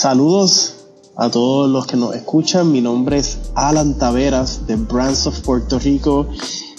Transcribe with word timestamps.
Saludos 0.00 0.76
a 1.14 1.30
todos 1.30 1.70
los 1.70 1.86
que 1.86 1.98
nos 1.98 2.14
escuchan. 2.14 2.72
Mi 2.72 2.80
nombre 2.80 3.18
es 3.18 3.36
Alan 3.54 3.98
Taveras 3.98 4.66
de 4.66 4.76
Brands 4.76 5.26
of 5.26 5.40
Puerto 5.40 5.78
Rico 5.78 6.26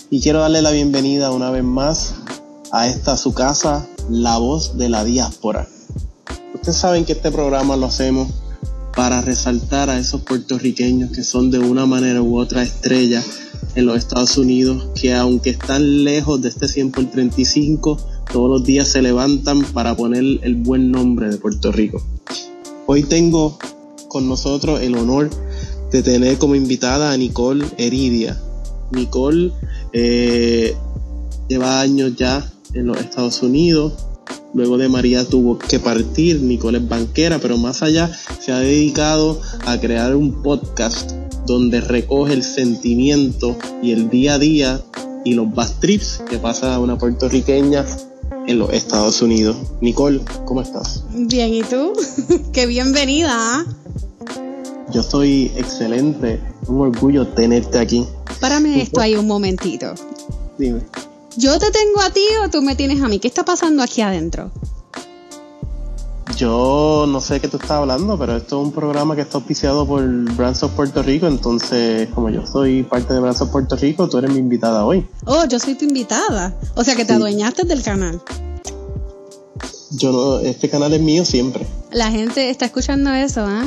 y 0.10 0.22
quiero 0.22 0.40
darle 0.40 0.64
la 0.64 0.72
bienvenida 0.72 1.30
una 1.30 1.52
vez 1.52 1.64
más 1.64 2.16
a 2.72 2.88
esta 2.88 3.18
su 3.18 3.36
casa, 3.36 3.88
La 4.10 4.40
Voz 4.40 4.76
de 4.76 4.90
la 4.90 5.04
Diáspora. 5.04 5.68
Ustedes 6.56 6.76
saben 6.76 7.06
que 7.06 7.12
este 7.12 7.30
programa 7.30 7.76
lo 7.76 7.86
hacemos 7.86 8.28
para 8.96 9.22
resaltar 9.22 9.92
a 9.92 10.00
esos 10.00 10.22
puertorriqueños 10.22 11.12
que 11.12 11.24
son 11.24 11.52
de 11.52 11.60
una 11.60 11.86
manera 11.86 12.24
u 12.24 12.40
otra 12.40 12.64
estrella 12.64 13.24
en 13.76 13.86
los 13.86 13.98
Estados 13.98 14.36
Unidos, 14.40 14.88
que 15.00 15.14
aunque 15.14 15.52
están 15.52 16.04
lejos 16.04 16.42
de 16.42 16.50
este 16.50 16.68
100 16.68 16.90
por 16.90 17.06
35, 17.06 18.00
todos 18.34 18.50
los 18.50 18.64
días 18.64 18.88
se 18.88 19.04
levantan 19.04 19.62
para 19.62 19.96
poner 19.96 20.24
el 20.42 20.56
buen 20.56 20.90
nombre 20.90 21.30
de 21.30 21.38
Puerto 21.38 21.72
Rico. 21.72 22.02
Hoy 22.94 23.04
tengo 23.04 23.58
con 24.10 24.28
nosotros 24.28 24.82
el 24.82 24.98
honor 24.98 25.30
de 25.94 26.04
tener 26.04 26.38
como 26.38 26.56
invitada 26.56 27.14
a 27.14 27.18
Nicole 27.18 27.66
Heridia. 27.78 28.38
Nicole 28.92 29.54
eh, 29.94 30.76
lleva 31.48 31.80
años 31.80 32.18
ya 32.18 32.46
en 32.74 32.88
los 32.88 32.98
Estados 32.98 33.42
Unidos. 33.44 33.94
Luego 34.54 34.78
de 34.78 34.90
María 34.90 35.24
tuvo 35.24 35.58
que 35.58 35.80
partir. 35.80 36.42
Nicole 36.42 36.80
es 36.80 36.90
banquera, 36.90 37.40
pero 37.40 37.58
más 37.58 37.82
allá 37.82 38.12
se 38.42 38.52
ha 38.52 38.60
dedicado 38.60 39.40
a 39.66 39.80
crear 39.80 40.14
un 40.14 40.44
podcast 40.44 41.14
donde 41.48 41.80
recoge 41.80 42.34
el 42.34 42.44
sentimiento 42.44 43.56
y 43.82 43.94
el 43.94 44.10
día 44.10 44.34
a 44.34 44.40
día 44.40 44.82
y 45.24 45.34
los 45.36 45.50
bad 45.56 45.80
trips 45.80 46.22
que 46.30 46.40
pasa 46.40 46.78
una 46.78 46.98
puertorriqueña 46.98 47.86
en 48.48 48.60
los 48.60 48.72
Estados 48.72 49.22
Unidos. 49.22 49.56
Nicole, 49.82 50.22
¿cómo 50.46 50.62
estás? 50.62 51.04
Bien, 51.12 51.54
¿y 51.54 51.64
tú? 51.64 51.94
Qué 52.54 52.66
bienvenida. 52.66 53.66
Yo 54.92 55.02
estoy 55.02 55.52
excelente, 55.56 56.40
un 56.68 56.82
orgullo 56.82 57.28
tenerte 57.28 57.80
aquí. 57.80 58.06
Párame 58.40 58.82
esto 58.82 59.00
ahí 59.00 59.16
un 59.16 59.28
momentito. 59.28 59.94
Dime. 60.58 60.82
¿Yo 61.38 61.58
te 61.60 61.72
tengo 61.72 62.02
a 62.02 62.10
ti 62.10 62.26
o 62.44 62.50
tú 62.50 62.62
me 62.62 62.76
tienes 62.76 63.02
a 63.02 63.08
mí? 63.08 63.20
¿Qué 63.20 63.28
está 63.28 63.46
pasando 63.46 63.82
aquí 63.82 64.02
adentro? 64.02 64.52
Yo 66.38 67.06
no 67.08 67.22
sé 67.22 67.40
qué 67.40 67.48
tú 67.48 67.58
estás 67.58 67.72
hablando, 67.72 68.18
pero 68.18 68.36
esto 68.36 68.60
es 68.60 68.68
un 68.68 68.72
programa 68.72 69.16
que 69.16 69.22
está 69.22 69.38
auspiciado 69.38 69.86
por 69.86 70.04
Brands 70.36 70.64
of 70.64 70.72
Puerto 70.72 71.04
Rico, 71.04 71.28
entonces 71.28 72.10
como 72.14 72.30
yo 72.30 72.46
soy 72.46 72.84
parte 72.84 73.14
de 73.14 73.20
Brands 73.20 73.42
of 73.42 73.50
Puerto 73.50 73.76
Rico, 73.76 74.08
tú 74.08 74.18
eres 74.18 74.32
mi 74.32 74.40
invitada 74.40 74.86
hoy. 74.86 75.08
Oh, 75.26 75.46
yo 75.46 75.60
soy 75.60 75.76
tu 75.76 75.86
invitada. 75.86 76.56
O 76.76 76.84
sea 76.84 76.96
que 76.96 77.06
te 77.06 77.14
adueñaste 77.14 77.64
del 77.64 77.84
canal. 77.84 78.22
Yo 79.92 80.12
no, 80.12 80.40
este 80.40 80.70
canal 80.70 80.94
es 80.94 81.02
mío 81.02 81.26
siempre. 81.26 81.68
La 81.92 82.10
gente 82.10 82.50
está 82.50 82.66
escuchando 82.66 83.12
eso, 83.12 83.42
¿ah? 83.46 83.66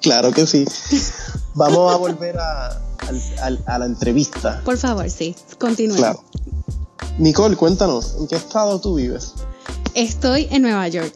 Claro 0.00 0.32
que 0.32 0.46
sí. 0.46 0.64
Vamos 1.54 1.92
a 1.92 1.96
volver 1.96 2.36
a, 2.38 2.80
a, 3.66 3.78
la 3.78 3.86
entrevista. 3.86 4.60
Por 4.64 4.76
favor, 4.76 5.08
sí. 5.08 5.36
Continúe. 5.58 5.96
Claro. 5.96 6.24
Nicole, 7.18 7.56
cuéntanos, 7.56 8.16
¿en 8.18 8.26
qué 8.26 8.36
estado 8.36 8.80
tú 8.80 8.94
vives? 8.94 9.34
Estoy 9.94 10.48
en 10.50 10.62
Nueva 10.62 10.88
York. 10.88 11.12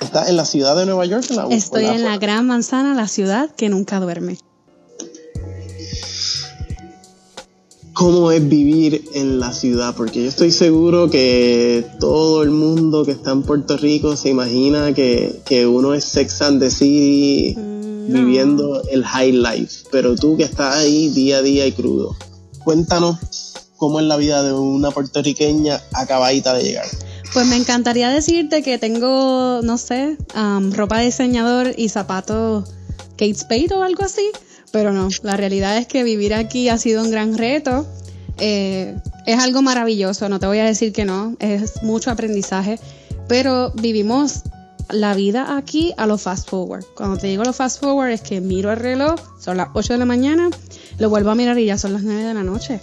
¿Estás 0.00 0.28
en 0.28 0.36
la 0.36 0.44
ciudad 0.44 0.76
de 0.76 0.86
Nueva 0.86 1.06
York? 1.06 1.24
En 1.30 1.36
la, 1.36 1.46
Estoy 1.48 1.86
en 1.86 2.04
la 2.04 2.18
gran 2.18 2.46
manzana, 2.46 2.94
la 2.94 3.08
ciudad 3.08 3.50
que 3.50 3.68
nunca 3.68 4.00
duerme. 4.00 4.38
¿Cómo 7.94 8.30
es 8.30 8.46
vivir 8.46 9.08
en 9.14 9.40
la 9.40 9.52
ciudad? 9.52 9.94
Porque 9.96 10.22
yo 10.22 10.28
estoy 10.28 10.50
seguro 10.50 11.08
que 11.08 11.86
todo 11.98 12.42
el 12.42 12.50
mundo 12.50 13.06
que 13.06 13.12
está 13.12 13.30
en 13.30 13.42
Puerto 13.42 13.78
Rico 13.78 14.16
se 14.16 14.28
imagina 14.28 14.92
que, 14.92 15.66
uno 15.66 15.94
es 15.94 16.04
Sex 16.04 16.42
and 16.42 16.60
the 16.60 16.70
City 16.70 17.54
mm, 17.56 18.12
viviendo 18.12 18.82
el 18.90 19.02
high 19.02 19.32
life. 19.32 19.86
Pero 19.90 20.14
tú 20.14 20.36
que 20.36 20.42
estás 20.44 20.76
ahí 20.76 21.08
día 21.08 21.38
a 21.38 21.42
día 21.42 21.66
y 21.66 21.72
crudo, 21.72 22.14
cuéntanos 22.64 23.16
cómo 23.78 23.98
es 23.98 24.04
la 24.04 24.16
vida 24.16 24.42
de 24.42 24.52
una 24.52 24.90
puertorriqueña 24.90 25.80
acabadita 25.94 26.52
de 26.52 26.64
llegar. 26.64 26.86
Pues 27.36 27.46
me 27.48 27.56
encantaría 27.56 28.08
decirte 28.08 28.62
que 28.62 28.78
tengo, 28.78 29.60
no 29.62 29.76
sé, 29.76 30.16
ropa 30.70 31.00
de 31.00 31.04
diseñador 31.04 31.74
y 31.76 31.90
zapatos 31.90 32.70
Kate 33.18 33.34
Spade 33.34 33.74
o 33.74 33.82
algo 33.82 34.04
así, 34.04 34.30
pero 34.70 34.90
no, 34.90 35.10
la 35.22 35.36
realidad 35.36 35.76
es 35.76 35.86
que 35.86 36.02
vivir 36.02 36.32
aquí 36.32 36.70
ha 36.70 36.78
sido 36.78 37.02
un 37.02 37.10
gran 37.10 37.36
reto. 37.36 37.86
Eh, 38.38 38.96
es 39.26 39.38
algo 39.38 39.60
maravilloso, 39.60 40.30
no 40.30 40.40
te 40.40 40.46
voy 40.46 40.60
a 40.60 40.64
decir 40.64 40.94
que 40.94 41.04
no, 41.04 41.36
es 41.38 41.82
mucho 41.82 42.10
aprendizaje, 42.10 42.78
pero 43.28 43.70
vivimos 43.72 44.44
la 44.88 45.12
vida 45.12 45.58
aquí 45.58 45.92
a 45.98 46.06
lo 46.06 46.16
fast 46.16 46.48
forward. 46.48 46.86
Cuando 46.96 47.18
te 47.18 47.26
digo 47.26 47.44
lo 47.44 47.52
fast 47.52 47.82
forward 47.82 48.12
es 48.12 48.22
que 48.22 48.40
miro 48.40 48.72
el 48.72 48.78
reloj, 48.78 49.20
son 49.38 49.58
las 49.58 49.68
8 49.74 49.92
de 49.92 49.98
la 49.98 50.06
mañana, 50.06 50.48
lo 50.98 51.10
vuelvo 51.10 51.28
a 51.28 51.34
mirar 51.34 51.58
y 51.58 51.66
ya 51.66 51.76
son 51.76 51.92
las 51.92 52.02
9 52.02 52.24
de 52.24 52.32
la 52.32 52.42
noche. 52.42 52.80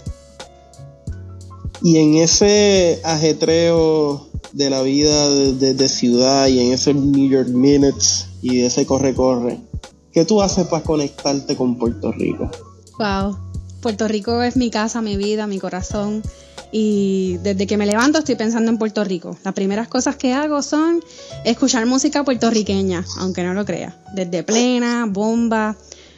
Y 1.82 1.98
en 1.98 2.14
ese 2.14 3.00
ajetreo 3.02 4.28
de 4.52 4.70
la 4.70 4.82
vida 4.82 5.30
de, 5.30 5.88
ciudad 5.88 6.46
y 6.48 6.60
en 6.60 6.72
ese 6.72 6.94
New 6.94 7.28
York 7.28 7.48
Minutes 7.48 8.28
y 8.42 8.62
ese 8.62 8.86
corre-corre, 8.86 9.58
¿qué 10.12 10.24
tú 10.24 10.40
haces 10.42 10.66
para 10.66 10.82
conectarte 10.82 11.56
con 11.56 11.76
Puerto 11.76 12.12
Rico? 12.12 12.50
Wow, 12.98 13.36
Puerto 13.80 14.08
Rico 14.08 14.42
es 14.42 14.56
mi 14.56 14.70
casa, 14.70 15.02
mi 15.02 15.16
vida, 15.16 15.46
mi 15.46 15.58
corazón. 15.58 16.22
Y 16.76 17.36
desde 17.44 17.68
que 17.68 17.76
me 17.76 17.86
levanto 17.86 18.18
estoy 18.18 18.34
pensando 18.34 18.70
en 18.70 18.78
Puerto 18.78 19.04
Rico. 19.04 19.36
Las 19.44 19.54
primeras 19.54 19.86
cosas 19.86 20.16
que 20.16 20.32
hago 20.32 20.60
son 20.60 21.00
escuchar 21.44 21.86
música 21.86 22.24
puertorriqueña, 22.24 23.04
aunque 23.18 23.44
no 23.44 23.54
lo 23.54 23.64
crea. 23.64 24.02
Desde 24.12 24.42
plena, 24.42 25.06
bomba, 25.08 25.76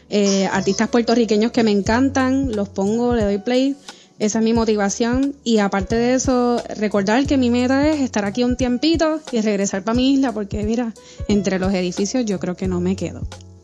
eh, 0.09 0.49
artistas 0.51 0.89
puertorriqueños 0.89 1.53
que 1.53 1.63
me 1.63 1.73
encantan, 1.73 2.55
los 2.55 2.69
pongo, 2.69 3.15
le 3.15 3.25
doy 3.25 3.39
play 3.39 3.77
esa 4.19 4.39
es 4.39 4.45
mi 4.45 4.55
motivación 4.55 5.35
y 5.45 5.59
aparte 5.59 5.95
de 5.95 6.15
eso, 6.15 6.63
recordar 6.77 7.27
que 7.27 7.37
mi 7.37 7.51
meta 7.51 7.91
es 7.91 8.01
estar 8.01 8.25
aquí 8.25 8.45
un 8.45 8.57
tiempito 8.57 9.21
y 9.31 9.43
regresar 9.43 9.83
para 9.85 9.95
mi 9.95 10.15
isla 10.15 10.33
porque 10.33 10.63
mira, 10.65 10.95
entre 11.29 11.59
los 11.59 11.73
edificios 11.75 12.25
yo 12.25 12.39
creo 12.41 12.57
que 12.57 12.67
no 12.67 12.81
me 12.81 12.97
quedo. 12.97 13.23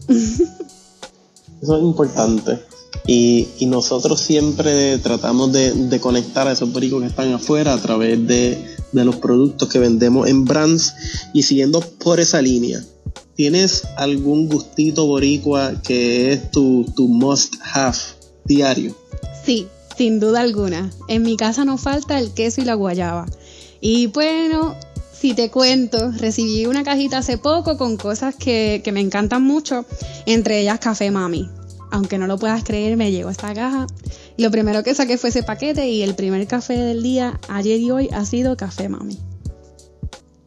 Eso 0.09 1.77
es 1.77 1.83
importante. 1.83 2.59
Y, 3.07 3.49
nosotros 3.67 4.21
siempre 4.21 4.99
tratamos 4.99 5.53
de, 5.53 5.99
conectar 6.01 6.47
a 6.47 6.53
esos 6.53 6.71
boricos 6.71 7.01
que 7.01 7.09
están 7.09 7.33
afuera 7.33 7.73
a 7.73 7.81
través 7.81 8.27
de, 8.27 8.77
los 8.93 9.17
productos 9.17 9.69
que 9.71 9.79
vendemos 9.79 10.29
en 10.29 10.45
brands 10.45 10.95
y 11.33 11.45
siguiendo 11.45 11.81
por 11.81 12.21
esa 12.21 12.43
línea. 12.43 12.85
¿Tienes 13.35 13.85
algún 13.97 14.49
gustito 14.49 15.07
boricua 15.07 15.81
que 15.83 16.33
es 16.33 16.51
tu, 16.51 16.85
tu 16.95 17.09
must 17.09 17.55
have 17.73 17.97
diario? 18.45 18.95
Sí, 19.45 19.67
sin 19.97 20.21
duda 20.21 20.41
alguna. 20.41 20.91
En 21.09 21.23
mi 21.23 21.37
casa 21.37 21.65
no 21.65 21.79
falta 21.79 22.19
el 22.19 22.33
queso 22.33 22.61
y 22.61 22.65
la 22.65 22.75
guayaba. 22.75 23.27
Y 23.81 24.07
bueno, 24.09 24.77
si 25.13 25.35
te 25.35 25.51
cuento, 25.51 26.11
recibí 26.11 26.67
una 26.67 26.83
cajita 26.83 27.19
hace 27.19 27.39
poco 27.39 27.77
con 27.77 27.97
cosas 27.97 28.35
que, 28.35 28.83
me 28.93 29.01
encantan 29.01 29.43
mucho, 29.43 29.85
entre 30.27 30.61
ellas 30.61 30.81
Café 30.81 31.11
Mami. 31.11 31.49
Aunque 31.91 32.19
no 32.19 32.27
lo 32.27 32.39
puedas 32.39 32.65
creer, 32.65 32.97
me 32.97 33.11
llegó 33.13 33.31
esta 33.31 33.55
caja. 33.55 33.87
lo 34.39 34.51
primero 34.51 34.83
que 34.83 34.95
saqué 34.95 35.19
fue 35.19 35.29
ese 35.31 35.43
paquete 35.43 35.89
y 35.89 36.03
el 36.03 36.15
primer 36.15 36.47
café 36.47 36.77
del 36.77 37.03
día, 37.03 37.39
ayer 37.49 37.79
y 37.81 37.91
hoy, 37.91 38.09
ha 38.13 38.25
sido 38.25 38.57
Café 38.57 38.89
Mami. 38.89 39.19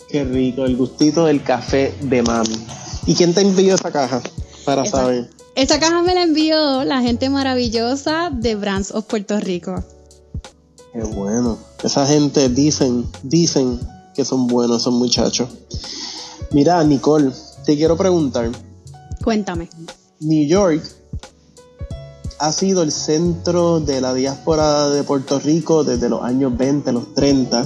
Qué 0.10 0.24
rico, 0.24 0.66
el 0.66 0.76
gustito 0.76 1.26
del 1.26 1.44
café 1.44 1.94
de 2.02 2.22
Mami. 2.22 2.58
¿Y 3.06 3.16
quién 3.16 3.34
te 3.34 3.42
envió 3.42 3.76
esa 3.76 3.92
caja? 3.92 4.22
Para 4.66 4.86
saber. 4.86 5.30
Esta 5.56 5.80
caja 5.80 6.02
me 6.02 6.14
la 6.14 6.24
envió 6.24 6.84
la 6.84 7.02
gente 7.02 7.30
maravillosa 7.30 8.30
de 8.30 8.56
Brands 8.56 8.92
of 8.92 9.06
Puerto 9.06 9.40
Rico. 9.40 9.82
Qué 10.92 11.02
bueno. 11.02 11.58
Esa 11.82 12.06
gente 12.06 12.50
dicen, 12.50 13.10
dicen 13.24 13.80
que 14.14 14.26
son 14.26 14.48
buenos 14.48 14.82
esos 14.82 14.94
muchachos. 14.94 15.48
Mira, 16.52 16.84
Nicole, 16.84 17.32
te 17.66 17.78
quiero 17.78 17.96
preguntar. 17.96 18.52
Cuéntame. 19.24 19.70
New 20.20 20.46
York 20.46 20.84
ha 22.40 22.52
sido 22.52 22.84
el 22.84 22.92
centro 22.92 23.80
de 23.80 24.02
la 24.02 24.14
diáspora 24.14 24.90
de 24.90 25.04
Puerto 25.04 25.40
Rico 25.40 25.86
desde 25.86 26.10
los 26.10 26.22
años 26.22 26.58
20, 26.58 26.92
los 26.92 27.14
30, 27.14 27.66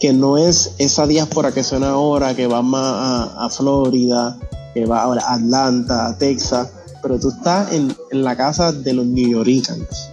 que 0.00 0.12
no 0.12 0.38
es 0.38 0.72
esa 0.78 1.06
diáspora 1.06 1.52
que 1.52 1.62
suena 1.62 1.90
ahora, 1.90 2.34
que 2.34 2.48
va 2.48 2.62
más 2.62 2.82
a, 2.82 3.46
a 3.46 3.48
Florida, 3.48 4.40
que 4.74 4.86
va 4.86 5.04
a 5.04 5.34
Atlanta, 5.34 6.08
a 6.08 6.18
Texas 6.18 6.70
pero 7.02 7.18
tú 7.18 7.30
estás 7.30 7.72
en, 7.72 7.94
la 8.10 8.36
casa 8.36 8.72
de 8.72 8.92
los 8.92 9.06
New 9.06 9.30
Yorkers. 9.30 10.10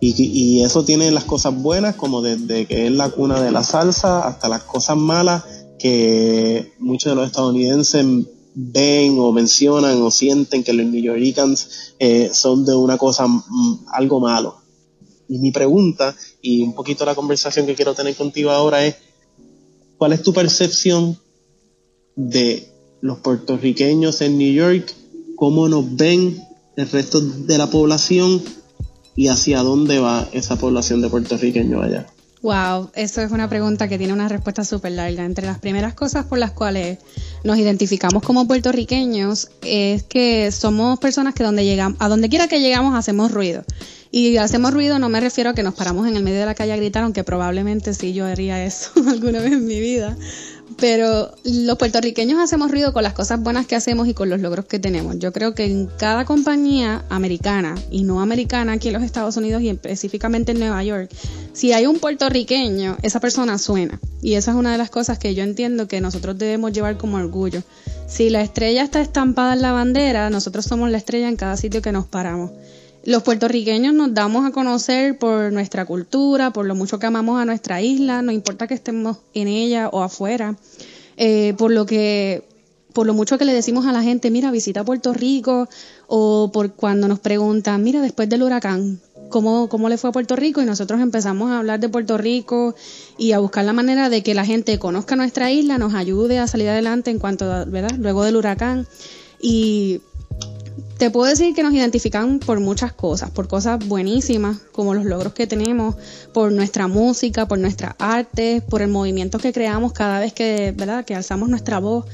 Y, 0.00 0.62
eso 0.62 0.84
tiene 0.84 1.10
las 1.10 1.24
cosas 1.24 1.54
buenas, 1.54 1.94
como 1.96 2.20
desde 2.20 2.66
que 2.66 2.86
es 2.86 2.92
la 2.92 3.08
cuna 3.08 3.40
de 3.40 3.50
la 3.50 3.64
salsa, 3.64 4.26
hasta 4.26 4.48
las 4.48 4.62
cosas 4.62 4.98
malas 4.98 5.44
que 5.78 6.74
muchos 6.78 7.12
de 7.12 7.16
los 7.16 7.26
estadounidenses 7.26 8.04
ven 8.54 9.18
o 9.18 9.32
mencionan 9.32 10.02
o 10.02 10.10
sienten 10.10 10.62
que 10.62 10.74
los 10.74 10.86
New 10.86 11.02
Yorkers 11.02 11.94
eh, 11.98 12.30
son 12.32 12.66
de 12.66 12.74
una 12.74 12.98
cosa, 12.98 13.26
mm, 13.26 13.86
algo 13.92 14.20
malo. 14.20 14.56
Y 15.26 15.38
mi 15.38 15.52
pregunta, 15.52 16.14
y 16.42 16.62
un 16.62 16.74
poquito 16.74 17.06
la 17.06 17.14
conversación 17.14 17.64
que 17.64 17.74
quiero 17.74 17.94
tener 17.94 18.14
contigo 18.14 18.50
ahora 18.50 18.84
es, 18.84 18.96
¿cuál 19.96 20.12
es 20.12 20.22
tu 20.22 20.34
percepción 20.34 21.18
de 22.14 22.68
los 23.00 23.18
puertorriqueños 23.18 24.20
en 24.22 24.38
New 24.38 24.52
York, 24.52 24.94
cómo 25.36 25.68
nos 25.68 25.96
ven 25.96 26.42
el 26.76 26.90
resto 26.90 27.20
de 27.20 27.58
la 27.58 27.68
población 27.68 28.42
y 29.16 29.28
hacia 29.28 29.62
dónde 29.62 29.98
va 29.98 30.28
esa 30.32 30.56
población 30.56 31.00
de 31.00 31.08
puertorriqueños 31.08 31.82
allá. 31.82 32.06
Wow, 32.44 32.90
eso 32.94 33.22
es 33.22 33.32
una 33.32 33.48
pregunta 33.48 33.88
que 33.88 33.96
tiene 33.96 34.12
una 34.12 34.28
respuesta 34.28 34.64
súper 34.64 34.92
larga. 34.92 35.24
Entre 35.24 35.46
las 35.46 35.58
primeras 35.58 35.94
cosas 35.94 36.26
por 36.26 36.38
las 36.38 36.50
cuales 36.50 36.98
nos 37.42 37.56
identificamos 37.56 38.22
como 38.22 38.46
puertorriqueños 38.46 39.48
es 39.62 40.02
que 40.02 40.52
somos 40.52 40.98
personas 40.98 41.32
que 41.32 41.42
donde 41.42 41.64
llegamos, 41.64 41.96
a 42.02 42.08
donde 42.08 42.28
quiera 42.28 42.46
que 42.46 42.60
llegamos 42.60 42.94
hacemos 42.98 43.32
ruido. 43.32 43.64
Y 44.10 44.36
hacemos 44.36 44.74
ruido 44.74 44.98
no 44.98 45.08
me 45.08 45.20
refiero 45.20 45.50
a 45.50 45.54
que 45.54 45.62
nos 45.62 45.72
paramos 45.72 46.06
en 46.06 46.16
el 46.16 46.22
medio 46.22 46.40
de 46.40 46.44
la 46.44 46.54
calle 46.54 46.74
a 46.74 46.76
gritar, 46.76 47.04
aunque 47.04 47.24
probablemente 47.24 47.94
sí 47.94 48.12
yo 48.12 48.26
haría 48.26 48.62
eso 48.62 48.90
alguna 49.08 49.40
vez 49.40 49.52
en 49.52 49.64
mi 49.64 49.80
vida. 49.80 50.14
Pero 50.78 51.34
los 51.44 51.78
puertorriqueños 51.78 52.40
hacemos 52.40 52.70
ruido 52.70 52.92
con 52.92 53.02
las 53.02 53.12
cosas 53.12 53.40
buenas 53.40 53.66
que 53.66 53.76
hacemos 53.76 54.08
y 54.08 54.14
con 54.14 54.28
los 54.28 54.40
logros 54.40 54.64
que 54.64 54.78
tenemos. 54.78 55.18
Yo 55.18 55.32
creo 55.32 55.54
que 55.54 55.64
en 55.64 55.86
cada 55.98 56.24
compañía 56.24 57.04
americana 57.10 57.74
y 57.90 58.02
no 58.02 58.20
americana 58.20 58.72
aquí 58.72 58.88
en 58.88 58.94
los 58.94 59.02
Estados 59.02 59.36
Unidos 59.36 59.62
y 59.62 59.68
específicamente 59.68 60.52
en 60.52 60.58
Nueva 60.58 60.82
York, 60.82 61.10
si 61.52 61.72
hay 61.72 61.86
un 61.86 61.98
puertorriqueño, 61.98 62.96
esa 63.02 63.20
persona 63.20 63.58
suena. 63.58 64.00
Y 64.22 64.34
esa 64.34 64.52
es 64.52 64.56
una 64.56 64.72
de 64.72 64.78
las 64.78 64.90
cosas 64.90 65.18
que 65.18 65.34
yo 65.34 65.42
entiendo 65.42 65.86
que 65.86 66.00
nosotros 66.00 66.38
debemos 66.38 66.72
llevar 66.72 66.96
como 66.96 67.18
orgullo. 67.18 67.62
Si 68.08 68.30
la 68.30 68.42
estrella 68.42 68.82
está 68.82 69.00
estampada 69.00 69.52
en 69.52 69.62
la 69.62 69.72
bandera, 69.72 70.30
nosotros 70.30 70.64
somos 70.64 70.90
la 70.90 70.98
estrella 70.98 71.28
en 71.28 71.36
cada 71.36 71.56
sitio 71.56 71.82
que 71.82 71.92
nos 71.92 72.06
paramos. 72.06 72.50
Los 73.06 73.22
puertorriqueños 73.22 73.92
nos 73.94 74.14
damos 74.14 74.46
a 74.46 74.50
conocer 74.50 75.18
por 75.18 75.52
nuestra 75.52 75.84
cultura, 75.84 76.52
por 76.52 76.64
lo 76.64 76.74
mucho 76.74 76.98
que 76.98 77.06
amamos 77.06 77.40
a 77.40 77.44
nuestra 77.44 77.82
isla, 77.82 78.22
no 78.22 78.32
importa 78.32 78.66
que 78.66 78.74
estemos 78.74 79.18
en 79.34 79.46
ella 79.46 79.88
o 79.88 80.02
afuera, 80.02 80.56
eh, 81.16 81.54
por 81.58 81.70
lo 81.70 81.84
que 81.84 82.44
por 82.94 83.06
lo 83.06 83.12
mucho 83.12 83.36
que 83.38 83.44
le 83.44 83.52
decimos 83.52 83.86
a 83.86 83.92
la 83.92 84.02
gente, 84.02 84.30
mira, 84.30 84.52
visita 84.52 84.84
Puerto 84.84 85.12
Rico, 85.12 85.68
o 86.06 86.50
por 86.52 86.74
cuando 86.74 87.08
nos 87.08 87.18
preguntan, 87.18 87.82
mira, 87.82 88.00
después 88.00 88.28
del 88.28 88.44
huracán, 88.44 89.00
¿cómo, 89.30 89.68
cómo 89.68 89.88
le 89.88 89.98
fue 89.98 90.10
a 90.10 90.12
Puerto 90.12 90.36
Rico? 90.36 90.62
Y 90.62 90.64
nosotros 90.64 91.00
empezamos 91.00 91.50
a 91.50 91.58
hablar 91.58 91.80
de 91.80 91.88
Puerto 91.88 92.16
Rico 92.18 92.76
y 93.18 93.32
a 93.32 93.40
buscar 93.40 93.64
la 93.64 93.72
manera 93.72 94.08
de 94.10 94.22
que 94.22 94.32
la 94.32 94.44
gente 94.44 94.78
conozca 94.78 95.16
nuestra 95.16 95.50
isla, 95.50 95.76
nos 95.76 95.92
ayude 95.92 96.38
a 96.38 96.46
salir 96.46 96.68
adelante 96.68 97.10
en 97.10 97.18
cuanto, 97.18 97.46
¿verdad? 97.66 97.96
Luego 97.98 98.22
del 98.22 98.36
huracán. 98.36 98.86
Y 99.40 100.00
te 100.98 101.10
puedo 101.10 101.28
decir 101.28 101.54
que 101.54 101.62
nos 101.62 101.74
identifican 101.74 102.38
por 102.38 102.60
muchas 102.60 102.92
cosas, 102.92 103.30
por 103.30 103.48
cosas 103.48 103.86
buenísimas, 103.86 104.58
como 104.72 104.94
los 104.94 105.04
logros 105.04 105.32
que 105.32 105.46
tenemos, 105.46 105.96
por 106.32 106.52
nuestra 106.52 106.88
música, 106.88 107.46
por 107.46 107.58
nuestra 107.58 107.96
arte, 107.98 108.62
por 108.68 108.82
el 108.82 108.88
movimiento 108.88 109.38
que 109.38 109.52
creamos 109.52 109.92
cada 109.92 110.20
vez 110.20 110.32
que, 110.32 110.72
¿verdad? 110.76 111.04
que 111.04 111.14
alzamos 111.14 111.48
nuestra 111.48 111.78
voz. 111.78 112.06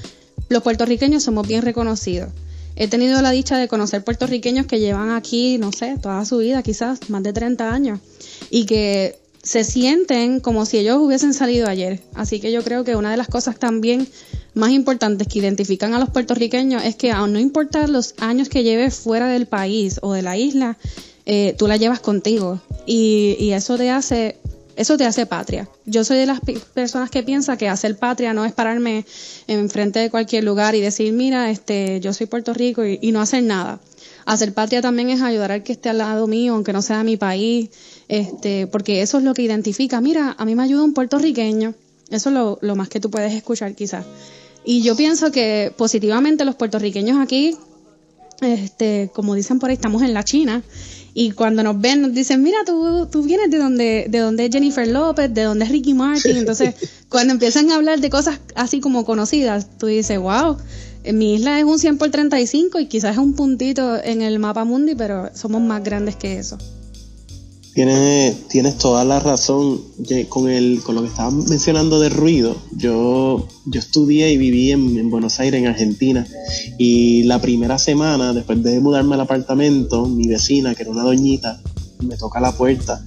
Los 0.49 0.63
puertorriqueños 0.63 1.23
somos 1.23 1.47
bien 1.47 1.63
reconocidos. 1.63 2.31
He 2.77 2.89
tenido 2.89 3.21
la 3.21 3.31
dicha 3.31 3.59
de 3.59 3.69
conocer 3.69 4.05
puertorriqueños 4.05 4.67
que 4.67 4.81
llevan 4.81 5.11
aquí, 5.11 5.59
no 5.59 5.73
sé, 5.73 5.97
toda 6.01 6.25
su 6.25 6.39
vida, 6.39 6.63
quizás 6.63 7.11
más 7.11 7.23
de 7.23 7.33
30 7.33 7.73
años, 7.73 8.01
y 8.49 8.65
que 8.65 9.19
se 9.43 9.65
sienten 9.65 10.41
como 10.41 10.67
si 10.67 10.79
ellos 10.79 10.99
hubiesen 10.99 11.35
salido 11.35 11.69
ayer. 11.69 12.01
Así 12.15 12.41
que 12.41 12.53
yo 12.53 12.63
creo 12.63 12.85
que 12.85 12.97
una 12.97 13.11
de 13.11 13.17
las 13.17 13.29
cosas 13.29 13.59
también 13.59 14.09
más 14.61 14.71
importantes 14.71 15.27
que 15.27 15.41
identifican 15.41 15.95
a 15.95 15.99
los 15.99 16.11
puertorriqueños 16.11 16.85
es 16.85 16.95
que 16.95 17.11
aun 17.11 17.33
no 17.33 17.41
importa 17.41 17.87
los 17.89 18.15
años 18.19 18.49
que 18.49 18.63
lleves 18.63 18.95
fuera 18.95 19.27
del 19.27 19.47
país 19.47 19.99
o 20.03 20.13
de 20.13 20.23
la 20.23 20.37
isla, 20.37 20.77
eh, 21.27 21.55
tú 21.59 21.67
la 21.67 21.77
llevas 21.77 22.01
contigo 22.01 22.61
y, 22.87 23.51
eso 23.53 23.77
te 23.77 23.91
hace 23.91 24.37
eso 24.77 24.97
te 24.97 25.05
hace 25.05 25.27
patria. 25.27 25.69
Yo 25.85 26.05
soy 26.05 26.19
de 26.19 26.27
las 26.27 26.41
personas 26.73 27.11
que 27.11 27.23
piensa 27.23 27.59
que 27.59 27.69
hacer 27.69 27.99
patria 27.99 28.33
no 28.33 28.45
es 28.45 28.53
pararme 28.53 29.05
enfrente 29.47 29.99
de 29.99 30.11
cualquier 30.11 30.45
lugar 30.45 30.75
y 30.75 30.81
decir, 30.81 31.13
mira, 31.13 31.51
este, 31.51 32.01
yo 32.01 32.15
soy 32.15 32.27
Puerto 32.27 32.55
Rico 32.55 32.87
y, 32.87 32.99
y 33.03 33.13
no 33.13 33.21
hacer 33.21 33.43
nada. 33.43 33.81
Hacer 34.25 34.55
patria 34.55 34.81
también 34.81 35.11
es 35.11 35.21
ayudar 35.21 35.53
al 35.53 35.63
que 35.63 35.73
esté 35.73 35.91
al 35.91 35.99
lado 35.99 36.27
mío, 36.27 36.55
aunque 36.55 36.73
no 36.73 36.81
sea 36.81 37.05
mi 37.05 37.17
país, 37.17 37.71
este, 38.09 38.67
porque 38.69 39.03
eso 39.03 39.19
es 39.19 39.25
lo 39.25 39.35
que 39.35 39.43
identifica. 39.43 40.01
Mira, 40.01 40.35
a 40.39 40.45
mí 40.45 40.55
me 40.55 40.63
ayuda 40.63 40.83
un 40.83 40.95
puertorriqueño. 40.95 41.75
Eso 42.11 42.29
es 42.31 42.35
lo, 42.35 42.59
lo 42.61 42.77
más 42.77 42.89
que 42.89 43.01
tú 43.01 43.11
puedes 43.11 43.35
escuchar 43.35 43.75
quizás. 43.75 44.05
Y 44.65 44.83
yo 44.83 44.97
pienso 44.97 45.33
que 45.33 45.73
positivamente 45.77 46.45
los 46.45 46.55
puertorriqueños 46.55 47.19
aquí, 47.19 47.57
este, 48.41 49.11
como 49.15 49.35
dicen 49.35 49.59
por 49.59 49.71
ahí, 49.71 49.75
estamos 49.75 50.03
en 50.03 50.15
la 50.15 50.25
China. 50.25 50.63
Y 51.13 51.33
cuando 51.33 51.63
nos 51.63 51.81
ven, 51.81 52.03
nos 52.03 52.13
dicen, 52.13 52.43
mira, 52.43 52.59
tú, 52.65 53.09
tú 53.11 53.23
vienes 53.23 53.51
de 53.51 53.59
donde, 53.59 54.07
de 54.09 54.19
donde 54.19 54.47
es 54.47 54.51
Jennifer 54.53 54.87
López, 54.87 55.33
de 55.33 55.43
donde 55.43 55.65
es 55.65 55.71
Ricky 55.71 55.95
Martin. 55.95 56.37
Entonces, 56.37 56.75
cuando 57.09 57.33
empiezan 57.33 57.71
a 57.71 57.77
hablar 57.77 58.01
de 58.01 58.11
cosas 58.11 58.39
así 58.55 58.81
como 58.81 59.05
conocidas, 59.05 59.67
tú 59.79 59.87
dices, 59.87 60.19
wow, 60.19 60.57
mi 61.13 61.35
isla 61.35 61.59
es 61.59 61.65
un 61.65 61.79
100 61.79 61.99
por 61.99 62.11
35 62.11 62.79
y 62.79 62.87
quizás 62.87 63.13
es 63.13 63.19
un 63.19 63.35
puntito 63.35 63.97
en 64.03 64.23
el 64.23 64.39
mapa 64.39 64.65
mundi, 64.65 64.95
pero 64.95 65.31
somos 65.35 65.63
más 65.63 65.83
grandes 65.83 66.17
que 66.17 66.39
eso. 66.39 66.59
Tienes, 67.75 68.49
tienes 68.49 68.79
toda 68.79 69.05
la 69.05 69.21
razón 69.21 69.81
con, 70.29 70.51
el, 70.51 70.83
con 70.83 70.97
lo 70.97 71.03
que 71.03 71.09
estabas 71.09 71.35
mencionando 71.35 72.01
de 72.01 72.09
ruido. 72.09 72.57
Yo, 72.73 73.47
yo 73.67 73.81
estudié 73.81 74.33
y 74.33 74.39
viví 74.39 74.73
en, 74.73 75.09
Buenos 75.09 75.39
Aires, 75.39 75.61
en 75.61 75.69
Argentina, 75.69 76.27
y 76.79 77.23
la 77.25 77.41
primera 77.41 77.79
semana, 77.79 78.33
después 78.33 78.63
de 78.63 78.81
mudarme 78.81 79.15
al 79.15 79.21
apartamento, 79.21 80.07
mi 80.07 80.27
vecina, 80.27 80.75
que 80.75 80.83
era 80.83 80.91
una 80.91 81.05
doñita, 81.05 81.61
me 82.01 82.17
toca 82.17 82.41
la 82.41 82.53
puerta. 82.53 83.05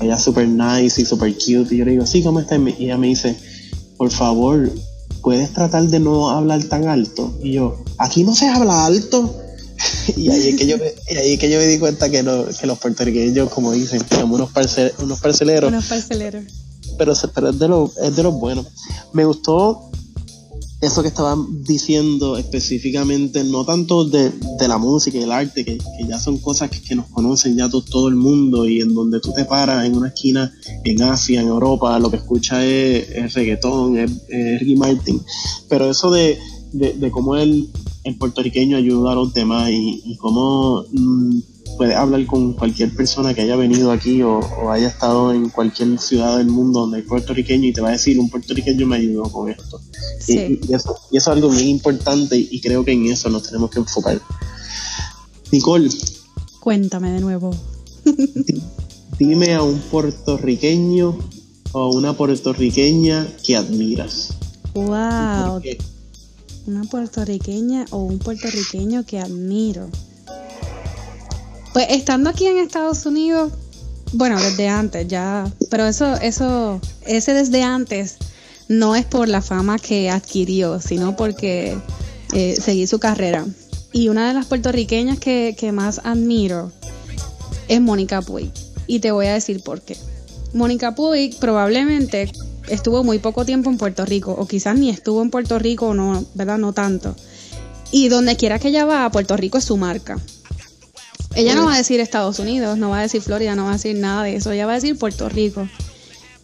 Ella 0.00 0.18
súper 0.18 0.48
nice 0.48 1.02
y 1.02 1.04
súper 1.04 1.34
cute, 1.34 1.74
y 1.74 1.78
yo 1.78 1.84
le 1.84 1.92
digo, 1.92 2.06
sí, 2.06 2.22
¿cómo 2.22 2.38
está? 2.38 2.56
Y 2.56 2.84
ella 2.84 2.98
me 2.98 3.08
dice, 3.08 3.36
por 3.96 4.10
favor, 4.10 4.70
¿puedes 5.22 5.52
tratar 5.52 5.88
de 5.88 5.98
no 5.98 6.30
hablar 6.30 6.62
tan 6.64 6.86
alto? 6.86 7.36
Y 7.42 7.52
yo, 7.52 7.82
aquí 7.98 8.22
no 8.22 8.34
se 8.34 8.48
habla 8.48 8.86
alto. 8.86 9.40
y 10.16 10.30
ahí 10.30 10.48
es 10.48 10.56
que 10.56 10.66
yo, 10.66 10.76
ahí 11.18 11.38
que 11.38 11.50
yo 11.50 11.58
me 11.58 11.66
di 11.66 11.78
cuenta 11.78 12.10
que, 12.10 12.24
que 12.60 12.66
los 12.66 12.78
puertorriqueños, 12.78 13.50
como 13.50 13.72
dicen, 13.72 14.02
somos 14.08 14.40
unos, 14.40 14.50
unos 14.98 15.20
parceleros. 15.20 15.68
Unos 15.68 15.86
parceleros. 15.86 16.44
Pero, 16.98 17.14
pero 17.34 17.50
es, 17.50 17.58
de 17.58 17.68
lo, 17.68 17.92
es 18.02 18.16
de 18.16 18.22
los 18.22 18.34
buenos. 18.34 18.66
Me 19.12 19.24
gustó 19.24 19.90
eso 20.80 21.02
que 21.02 21.08
estaban 21.08 21.64
diciendo 21.64 22.36
específicamente, 22.36 23.42
no 23.44 23.64
tanto 23.64 24.04
de, 24.04 24.32
la 24.68 24.78
música 24.78 25.18
y 25.18 25.22
el 25.22 25.32
arte, 25.32 25.64
que, 25.64 25.78
ya 26.06 26.18
son 26.18 26.38
cosas 26.38 26.70
que, 26.70 26.94
nos 26.94 27.06
conocen 27.06 27.56
ya 27.56 27.68
todo, 27.68 28.08
el 28.08 28.16
mundo 28.16 28.68
y 28.68 28.80
en 28.80 28.94
donde 28.94 29.20
tú 29.20 29.32
te 29.32 29.44
paras 29.44 29.86
en 29.86 29.96
una 29.96 30.08
esquina 30.08 30.52
en 30.84 31.02
Asia, 31.02 31.40
en 31.40 31.48
Europa, 31.48 31.98
lo 31.98 32.10
que 32.10 32.18
escuchas 32.18 32.62
es, 32.64 33.34
reggaetón, 33.34 33.98
es, 33.98 34.60
Ricky 34.60 34.76
Martin, 34.76 35.22
pero 35.68 35.90
eso 35.90 36.10
de, 36.10 36.38
de 36.72 37.10
cómo 37.10 37.36
él 37.36 37.70
el 38.04 38.16
puertorriqueño 38.16 38.76
ayuda 38.76 39.12
a 39.12 39.14
los 39.14 39.32
demás 39.32 39.70
y, 39.72 40.16
cómo 40.18 40.84
mm, 40.92 41.38
puedes 41.76 41.96
hablar 41.96 42.24
con 42.26 42.52
cualquier 42.52 42.94
persona 42.94 43.34
que 43.34 43.40
haya 43.40 43.56
venido 43.56 43.90
aquí 43.90 44.22
o, 44.22 44.40
haya 44.70 44.88
estado 44.88 45.32
en 45.32 45.48
cualquier 45.48 45.98
ciudad 45.98 46.38
del 46.38 46.48
mundo 46.48 46.80
donde 46.80 46.98
hay 46.98 47.02
puertorriqueño 47.02 47.66
y 47.66 47.72
te 47.72 47.80
va 47.80 47.88
a 47.88 47.92
decir 47.92 48.18
un 48.18 48.28
puertorriqueño 48.28 48.86
me 48.86 48.96
ayudó 48.96 49.24
con 49.24 49.50
esto. 49.50 49.80
Y, 50.28 50.60
eso, 50.72 50.96
es 51.10 51.26
algo 51.28 51.50
muy 51.50 51.64
importante 51.64 52.36
y 52.36 52.60
creo 52.60 52.84
que 52.84 52.92
en 52.92 53.06
eso 53.06 53.30
nos 53.30 53.44
tenemos 53.44 53.70
que 53.70 53.80
enfocar. 53.80 54.20
Nicole. 55.50 55.88
Cuéntame 56.60 57.10
de 57.10 57.20
nuevo. 57.20 57.50
dime 59.18 59.54
a 59.54 59.62
un 59.62 59.78
puertorriqueño 59.78 61.18
o 61.72 61.94
una 61.94 62.12
puertorriqueña 62.12 63.26
que 63.42 63.56
admiras. 63.56 64.34
Wow. 64.74 65.60
Una 66.66 66.84
puertorriqueña 66.84 67.84
o 67.90 67.98
un 67.98 68.18
puertorriqueño 68.18 69.04
que 69.04 69.20
admiro. 69.20 69.88
Pues 71.72 71.86
estando 71.90 72.30
aquí 72.30 72.46
en 72.46 72.58
Estados 72.58 73.04
Unidos, 73.04 73.52
bueno, 74.12 74.40
desde 74.40 74.68
antes 74.68 75.08
ya, 75.08 75.50
pero 75.70 75.86
eso, 75.86 76.14
eso, 76.14 76.80
ese 77.04 77.34
desde 77.34 77.62
antes 77.62 78.16
no 78.68 78.96
es 78.96 79.04
por 79.04 79.28
la 79.28 79.42
fama 79.42 79.78
que 79.78 80.08
adquirió, 80.08 80.80
sino 80.80 81.16
porque 81.16 81.76
eh, 82.32 82.56
seguí 82.60 82.86
su 82.86 82.98
carrera. 82.98 83.44
Y 83.92 84.08
una 84.08 84.28
de 84.28 84.34
las 84.34 84.46
puertorriqueñas 84.46 85.18
que, 85.18 85.54
que 85.58 85.72
más 85.72 86.00
admiro 86.04 86.72
es 87.68 87.80
Mónica 87.80 88.22
Puig. 88.22 88.50
Y 88.86 89.00
te 89.00 89.12
voy 89.12 89.26
a 89.26 89.34
decir 89.34 89.62
por 89.62 89.80
qué. 89.82 89.96
Mónica 90.52 90.94
Puig 90.94 91.36
probablemente 91.38 92.30
estuvo 92.68 93.04
muy 93.04 93.18
poco 93.18 93.44
tiempo 93.44 93.70
en 93.70 93.78
Puerto 93.78 94.04
Rico, 94.04 94.32
o 94.32 94.46
quizás 94.46 94.78
ni 94.78 94.90
estuvo 94.90 95.22
en 95.22 95.30
Puerto 95.30 95.58
Rico, 95.58 95.94
no, 95.94 96.24
¿verdad? 96.34 96.58
No 96.58 96.72
tanto. 96.72 97.14
Y 97.90 98.08
donde 98.08 98.36
quiera 98.36 98.58
que 98.58 98.68
ella 98.68 98.84
va, 98.84 99.10
Puerto 99.10 99.36
Rico 99.36 99.58
es 99.58 99.64
su 99.64 99.76
marca. 99.76 100.18
Ella 101.34 101.54
no 101.54 101.66
va 101.66 101.74
a 101.74 101.78
decir 101.78 102.00
Estados 102.00 102.38
Unidos, 102.38 102.78
no 102.78 102.90
va 102.90 103.00
a 103.00 103.02
decir 103.02 103.20
Florida, 103.20 103.56
no 103.56 103.64
va 103.64 103.70
a 103.70 103.74
decir 103.74 103.96
nada 103.96 104.22
de 104.22 104.36
eso, 104.36 104.52
ella 104.52 104.66
va 104.66 104.72
a 104.72 104.76
decir 104.76 104.96
Puerto 104.98 105.28
Rico. 105.28 105.68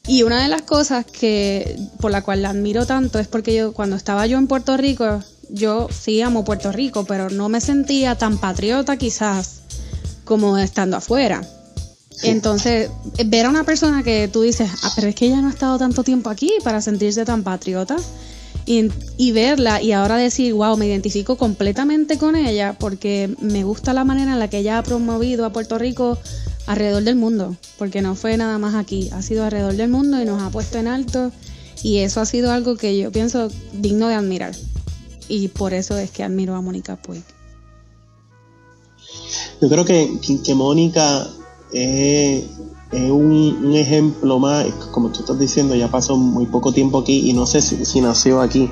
Y 0.06 0.24
una 0.24 0.42
de 0.42 0.48
las 0.48 0.62
cosas 0.62 1.06
que 1.06 1.76
por 2.00 2.10
la 2.10 2.22
cual 2.22 2.42
la 2.42 2.50
admiro 2.50 2.86
tanto 2.86 3.18
es 3.18 3.28
porque 3.28 3.54
yo 3.54 3.72
cuando 3.72 3.96
estaba 3.96 4.26
yo 4.26 4.38
en 4.38 4.48
Puerto 4.48 4.76
Rico, 4.76 5.22
yo 5.48 5.88
sí 5.90 6.20
amo 6.22 6.44
Puerto 6.44 6.72
Rico, 6.72 7.04
pero 7.04 7.30
no 7.30 7.48
me 7.48 7.60
sentía 7.60 8.16
tan 8.16 8.38
patriota 8.38 8.96
quizás 8.96 9.60
como 10.24 10.58
estando 10.58 10.96
afuera. 10.96 11.42
Entonces, 12.22 12.90
ver 13.26 13.46
a 13.46 13.50
una 13.50 13.64
persona 13.64 14.02
que 14.02 14.28
tú 14.28 14.42
dices, 14.42 14.70
ah, 14.82 14.92
pero 14.94 15.08
es 15.08 15.14
que 15.14 15.26
ella 15.26 15.40
no 15.40 15.48
ha 15.48 15.50
estado 15.50 15.78
tanto 15.78 16.04
tiempo 16.04 16.30
aquí 16.30 16.52
para 16.62 16.80
sentirse 16.80 17.24
tan 17.24 17.42
patriota. 17.42 17.96
y, 18.66 19.32
verla 19.32 19.82
y 19.82 19.92
ahora 19.92 20.16
decir, 20.16 20.54
wow, 20.54 20.76
me 20.76 20.86
identifico 20.86 21.36
completamente 21.36 22.18
con 22.18 22.36
ella 22.36 22.76
porque 22.78 23.34
me 23.40 23.64
gusta 23.64 23.92
la 23.92 24.04
manera 24.04 24.32
en 24.32 24.38
la 24.38 24.48
que 24.48 24.58
ella 24.58 24.78
ha 24.78 24.82
promovido 24.82 25.44
a 25.44 25.52
Puerto 25.52 25.76
Rico 25.76 26.18
alrededor 26.66 27.02
del 27.02 27.16
mundo, 27.16 27.56
porque 27.78 28.00
no 28.00 28.14
fue 28.14 28.36
nada 28.36 28.58
más 28.58 28.76
aquí, 28.76 29.10
ha 29.12 29.22
sido 29.22 29.44
alrededor 29.44 29.74
del 29.74 29.90
mundo 29.90 30.22
y 30.22 30.24
nos 30.24 30.40
ha 30.40 30.50
puesto 30.50 30.78
en 30.78 30.86
alto 30.86 31.32
y 31.82 31.98
eso 31.98 32.20
ha 32.20 32.26
sido 32.26 32.52
algo 32.52 32.76
que 32.76 32.96
yo 32.96 33.10
pienso 33.10 33.48
digno 33.72 34.06
de 34.06 34.14
admirar 34.14 34.54
y 35.28 35.48
por 35.48 35.72
eso 35.72 35.96
es 35.96 36.10
que 36.10 36.22
admiro 36.22 36.54
a 36.54 36.60
Mónica 36.60 36.96
Puig. 36.96 37.22
Yo 39.60 39.68
creo 39.68 39.84
que, 39.84 40.10
que 40.44 40.54
Mónica 40.54 41.28
es, 41.72 42.44
un, 42.92 43.74
ejemplo 43.74 44.38
más, 44.38 44.66
como 44.90 45.10
tú 45.10 45.20
estás 45.20 45.38
diciendo, 45.38 45.74
ya 45.74 45.88
pasó 45.88 46.16
muy 46.16 46.46
poco 46.46 46.72
tiempo 46.72 46.98
aquí 46.98 47.30
y 47.30 47.32
no 47.32 47.46
sé 47.46 47.60
si, 47.60 48.00
nació 48.00 48.40
aquí, 48.40 48.68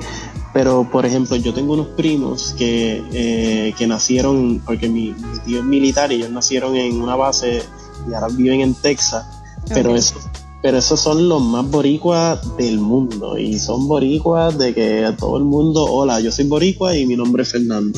pero 0.53 0.89
por 0.89 1.05
ejemplo 1.05 1.35
yo 1.37 1.53
tengo 1.53 1.73
unos 1.73 1.87
primos 1.87 2.53
que, 2.57 3.03
eh, 3.13 3.73
que 3.77 3.87
nacieron, 3.87 4.61
porque 4.65 4.89
mi, 4.89 5.15
tío 5.45 5.59
es 5.59 5.65
militar 5.65 6.11
y 6.11 6.15
ellos 6.15 6.31
nacieron 6.31 6.75
en 6.75 7.01
una 7.01 7.15
base 7.15 7.63
y 8.09 8.13
ahora 8.13 8.27
viven 8.27 8.61
en 8.61 8.73
Texas, 8.73 9.25
pero 9.73 9.95
eso 9.95 10.15
pero 10.61 10.77
esos 10.77 10.99
son 10.99 11.29
los 11.29 11.41
más 11.41 11.69
boricuas 11.69 12.39
del 12.57 12.79
mundo 12.79 13.37
y 13.37 13.57
son 13.59 13.87
boricuas 13.87 14.57
de 14.57 14.73
que 14.73 15.13
todo 15.17 15.37
el 15.37 15.45
mundo, 15.45 15.85
hola, 15.85 16.19
yo 16.19 16.31
soy 16.31 16.45
boricua 16.45 16.97
y 16.97 17.05
mi 17.05 17.15
nombre 17.15 17.43
es 17.43 17.49
Fernando. 17.49 17.97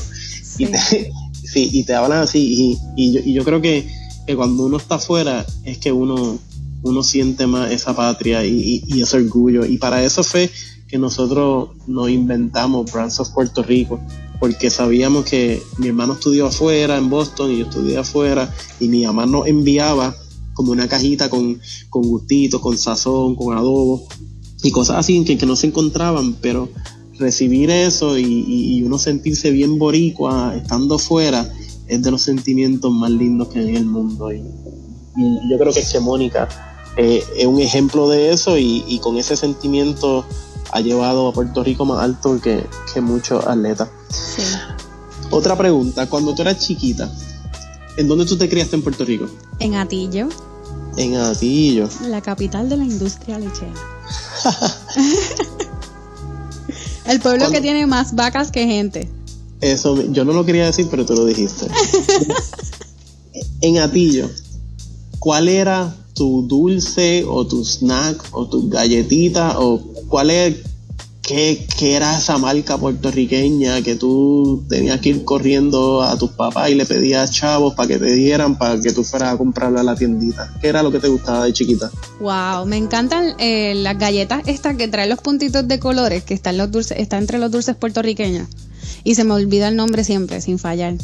Y, 0.57 0.67
te, 0.67 0.77
sí, 1.43 1.69
y 1.71 1.83
te 1.83 1.95
hablan 1.95 2.19
así 2.19 2.77
y, 2.95 3.11
yo, 3.11 3.21
y 3.23 3.33
yo 3.33 3.43
creo 3.43 3.61
que, 3.61 3.87
cuando 4.35 4.65
uno 4.65 4.77
está 4.77 4.95
afuera 4.95 5.45
es 5.63 5.77
que 5.77 5.91
uno, 5.91 6.39
uno 6.83 7.03
siente 7.03 7.47
más 7.47 7.71
esa 7.71 7.95
patria 7.95 8.45
y, 8.45 8.83
ese 9.01 9.17
orgullo. 9.17 9.65
Y 9.65 9.77
para 9.77 10.03
eso 10.03 10.23
fue 10.23 10.49
que 10.87 10.97
nosotros 10.97 11.69
nos 11.87 12.09
inventamos 12.09 12.91
Brands 12.91 13.19
of 13.19 13.29
Puerto 13.29 13.63
Rico 13.63 13.99
porque 14.39 14.71
sabíamos 14.71 15.25
que 15.25 15.61
mi 15.77 15.87
hermano 15.87 16.13
estudió 16.13 16.47
afuera 16.47 16.97
en 16.97 17.09
Boston 17.09 17.51
y 17.51 17.59
yo 17.59 17.65
estudié 17.65 17.97
afuera 17.97 18.53
y 18.79 18.87
mi 18.87 19.05
mamá 19.05 19.27
nos 19.27 19.45
enviaba 19.45 20.15
como 20.53 20.71
una 20.71 20.87
cajita 20.87 21.29
con, 21.29 21.61
con 21.89 22.01
gustito, 22.01 22.59
con 22.59 22.77
sazón, 22.77 23.35
con 23.35 23.55
adobo 23.55 24.07
y 24.63 24.71
cosas 24.71 24.97
así 24.97 25.23
que, 25.23 25.37
que 25.37 25.45
no 25.45 25.55
se 25.55 25.67
encontraban, 25.67 26.33
pero 26.41 26.69
recibir 27.21 27.69
eso 27.69 28.17
y, 28.17 28.81
uno 28.83 28.97
sentirse 28.97 29.51
bien 29.51 29.77
boricua 29.77 30.55
estando 30.55 30.97
fuera 30.97 31.49
es 31.91 32.01
de 32.01 32.11
los 32.11 32.21
sentimientos 32.21 32.91
más 32.91 33.11
lindos 33.11 33.49
que 33.49 33.59
hay 33.59 33.69
en 33.69 33.77
el 33.77 33.85
mundo. 33.85 34.31
Y, 34.31 34.41
yo 35.49 35.57
creo 35.57 35.73
que 35.73 35.81
es 35.81 35.91
que 35.91 35.99
Mónica 35.99 36.47
eh, 36.95 37.23
es 37.37 37.45
un 37.45 37.59
ejemplo 37.59 38.09
de 38.09 38.31
eso 38.31 38.57
y, 38.57 38.99
con 39.03 39.17
ese 39.17 39.35
sentimiento 39.35 40.25
ha 40.71 40.79
llevado 40.79 41.27
a 41.27 41.33
Puerto 41.33 41.63
Rico 41.63 41.85
más 41.85 42.01
alto 42.01 42.39
que, 42.41 42.63
que 42.93 43.01
muchos 43.01 43.45
atletas. 43.45 43.89
Otra 45.29 45.57
pregunta, 45.57 46.07
cuando 46.07 46.33
tú 46.33 46.41
eras 46.41 46.59
chiquita, 46.59 47.11
¿En 47.97 48.07
dónde 48.07 48.25
tú 48.25 48.37
te 48.37 48.47
criaste 48.47 48.75
en 48.75 48.83
Puerto 48.83 49.03
Rico? 49.03 49.27
En 49.59 49.75
Atillo. 49.75 50.29
En 50.97 51.17
Atillo. 51.17 51.89
La 52.07 52.21
capital 52.21 52.69
de 52.69 52.77
la 52.77 52.83
industria 52.83 53.37
lechera. 53.37 53.73
El 57.05 57.19
pueblo 57.19 57.51
que 57.51 57.59
tiene 57.59 57.85
más 57.85 58.15
vacas 58.15 58.51
que 58.51 58.65
gente. 58.65 59.09
Eso, 59.61 60.11
yo 60.11 60.25
no 60.25 60.33
lo 60.33 60.45
quería 60.45 60.65
decir, 60.65 60.87
pero 60.89 61.05
tú 61.05 61.13
lo 61.13 61.25
dijiste. 61.25 61.67
en 63.61 63.77
Atillo, 63.77 64.29
¿cuál 65.19 65.47
era 65.47 65.95
tu 66.13 66.47
dulce 66.47 67.23
o 67.27 67.45
tu 67.47 67.63
snack 67.63 68.29
o 68.31 68.47
tu 68.47 68.69
galletita 68.69 69.59
o 69.59 69.79
cuál 70.09 70.31
es 70.31 70.55
¿Qué, 71.21 71.65
era 71.79 72.17
esa 72.17 72.37
marca 72.39 72.77
puertorriqueña 72.77 73.81
que 73.83 73.95
tú 73.95 74.65
tenías 74.67 74.99
que 74.99 75.09
ir 75.09 75.23
corriendo 75.23 76.01
a 76.01 76.17
tus 76.17 76.31
papás 76.31 76.69
y 76.69 76.75
le 76.75 76.85
pedías 76.85 77.31
chavos 77.31 77.75
para 77.75 77.87
que 77.87 77.99
te 77.99 78.11
dieran 78.13 78.57
para 78.57 78.81
que 78.81 78.91
tú 78.91 79.03
fueras 79.03 79.33
a 79.33 79.37
comprarla 79.37 79.79
a 79.81 79.83
la 79.83 79.95
tiendita? 79.95 80.53
¿Qué 80.59 80.67
era 80.67 80.83
lo 80.83 80.91
que 80.91 80.99
te 80.99 81.07
gustaba 81.07 81.45
de 81.45 81.53
chiquita? 81.53 81.89
Wow, 82.19 82.65
me 82.65 82.75
encantan 82.75 83.35
eh, 83.37 83.75
las 83.75 83.97
galletas 83.97 84.41
estas 84.47 84.75
que 84.75 84.87
traen 84.89 85.09
los 85.09 85.19
puntitos 85.19 85.65
de 85.67 85.79
colores 85.79 86.23
que 86.23 86.33
están 86.33 86.57
los 86.57 86.69
dulces, 86.69 86.97
está 86.99 87.17
entre 87.17 87.37
los 87.37 87.49
dulces 87.49 87.75
puertorriqueños 87.75 88.47
y 89.03 89.15
se 89.15 89.23
me 89.23 89.33
olvida 89.33 89.67
el 89.67 89.75
nombre 89.75 90.03
siempre 90.03 90.41
sin 90.41 90.59
fallar. 90.59 90.95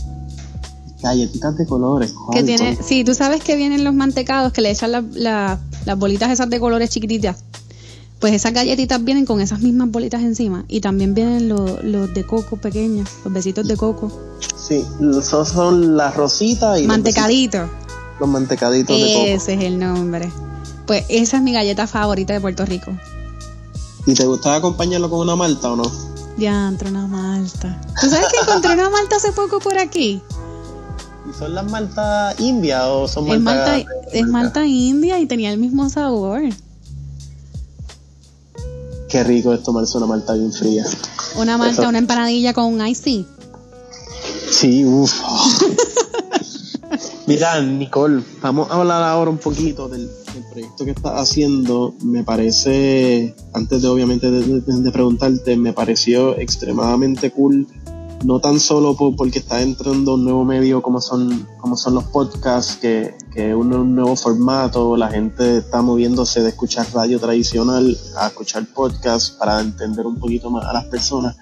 Galletitas 1.01 1.58
de 1.58 1.66
colores. 1.66 2.13
Que 2.32 2.44
tiene, 2.44 2.77
sí, 2.82 3.04
tú 3.04 3.13
sabes 3.13 3.44
que 3.44 3.56
vienen 3.56 3.84
los 3.84 3.94
mantecados 3.94 4.51
que 4.51 4.62
le 4.62 4.72
echan 4.72 4.92
las 4.92 5.60
bolitas 5.98 6.32
esas 6.32 6.50
de 6.50 6.60
colores 6.60 6.89
chiquititas. 6.89 7.44
Pues 8.20 8.34
esas 8.34 8.51
galletitas 8.51 9.04
vienen 9.04 9.25
con 9.25 9.42
esas 9.42 9.60
mismas 9.60 9.92
bolitas 9.92 10.24
encima 10.24 10.66
y 10.68 10.82
también 10.82 11.13
vienen 11.13 11.50
los, 11.50 12.13
de 12.13 12.25
coco 12.25 12.58
pequeños, 12.58 13.08
los 13.24 13.32
besitos 13.32 13.68
de 13.68 13.77
coco. 13.77 14.12
Sí, 14.56 14.84
esos 15.20 15.50
son 15.50 15.96
las 15.96 16.16
rositas 16.16 16.80
y 16.80 16.88
mantecaditos. 16.88 17.70
Los, 18.20 18.27
mantecaditos 18.27 19.00
de 19.00 19.13
coco. 19.13 19.25
Ese 19.27 19.54
es 19.54 19.62
el 19.62 19.77
nombre. 19.77 20.32
Pues 20.88 21.06
esa 21.10 21.38
es 21.38 21.44
mi 21.44 21.54
galleta 21.54 21.86
favorita 21.86 22.34
de 22.34 22.42
Puerto 22.42 22.66
Rico. 22.66 22.92
¿Y 24.08 24.16
te 24.16 24.25
gustaba 24.25 24.56
acompañarlo 24.56 25.10
con 25.12 25.20
una 25.20 25.36
malta 25.36 25.72
o 25.72 25.75
no? 25.75 26.16
Ya, 26.38 26.67
entró 26.67 26.89
una 26.89 27.08
malta. 27.08 27.82
¿Tú 28.00 28.10
sabes 28.10 28.27
que 28.32 28.39
encontré 28.39 28.74
una 28.74 28.89
malta 28.89 29.15
hace 29.15 29.32
poco 29.32 29.60
por 29.60 29.77
aquí? 29.77 30.22
¿Y 31.27 31.38
son 31.38 31.56
las 31.56 31.70
maltas 31.70 32.39
indias 32.39 32.84
o 32.86 33.08
son 33.08 33.27
maltas? 33.27 33.79
Es 33.79 33.86
malta, 33.86 34.10
es 34.13 34.27
malta 34.27 34.65
india 34.65 35.20
y 35.20 35.25
tenía 35.25 35.51
el 35.51 35.58
mismo 35.58 35.89
sabor. 35.89 36.41
Qué 39.10 39.24
rico 39.24 39.53
es 39.53 39.63
tomarse 39.63 39.98
una 39.98 40.06
malta 40.06 40.34
bien 40.34 40.51
fría. 40.51 40.86
Una 41.38 41.58
malta, 41.58 41.88
una 41.88 41.98
empanadilla 41.98 42.53
con 42.53 42.65
un 42.65 42.86
ice 42.86 43.25
Sí, 44.51 44.86
uff. 44.86 45.13
Mira, 47.27 47.62
Nicole, 47.62 48.24
vamos 48.41 48.72
a 48.72 48.75
hablar 48.75 49.03
ahora 49.03 49.32
un 49.32 49.38
poquito 49.38 49.89
del, 49.89 50.10
proyecto 50.44 50.86
que 50.86 50.91
estás 50.91 51.13
haciendo. 51.20 51.94
Me 52.03 52.24
parece, 52.24 53.36
antes 53.53 53.82
de 53.82 53.88
obviamente 53.88 54.29
de 54.29 54.91
preguntarte, 54.91 55.58
me 55.58 55.74
pareció 55.74 56.38
extremadamente 56.38 57.32
cool 57.32 57.67
no 58.24 58.39
tan 58.39 58.60
solo 58.60 58.96
porque 58.96 59.39
está 59.39 59.62
entrando 59.62 60.15
un 60.15 60.24
nuevo 60.24 60.44
medio 60.44 60.82
como 60.82 61.01
son, 61.01 61.48
como 61.58 61.77
son 61.77 61.96
los 61.96 62.06
podcasts, 62.06 62.77
que, 62.77 63.15
que 63.34 63.53
un 63.53 63.96
nuevo 63.96 64.15
formato, 64.15 64.98
la 64.98 65.10
gente 65.10 65.58
está 65.58 65.82
moviéndose 65.82 66.41
de 66.41 66.50
escuchar 66.50 66.88
radio 66.94 67.20
tradicional 67.20 67.98
a 68.17 68.27
escuchar 68.27 68.65
podcasts 68.74 69.32
para 69.32 69.60
entender 69.60 70.06
un 70.06 70.20
poquito 70.20 70.50
más 70.50 70.65
a 70.65 70.74
las 70.74 70.86
personas, 70.86 71.36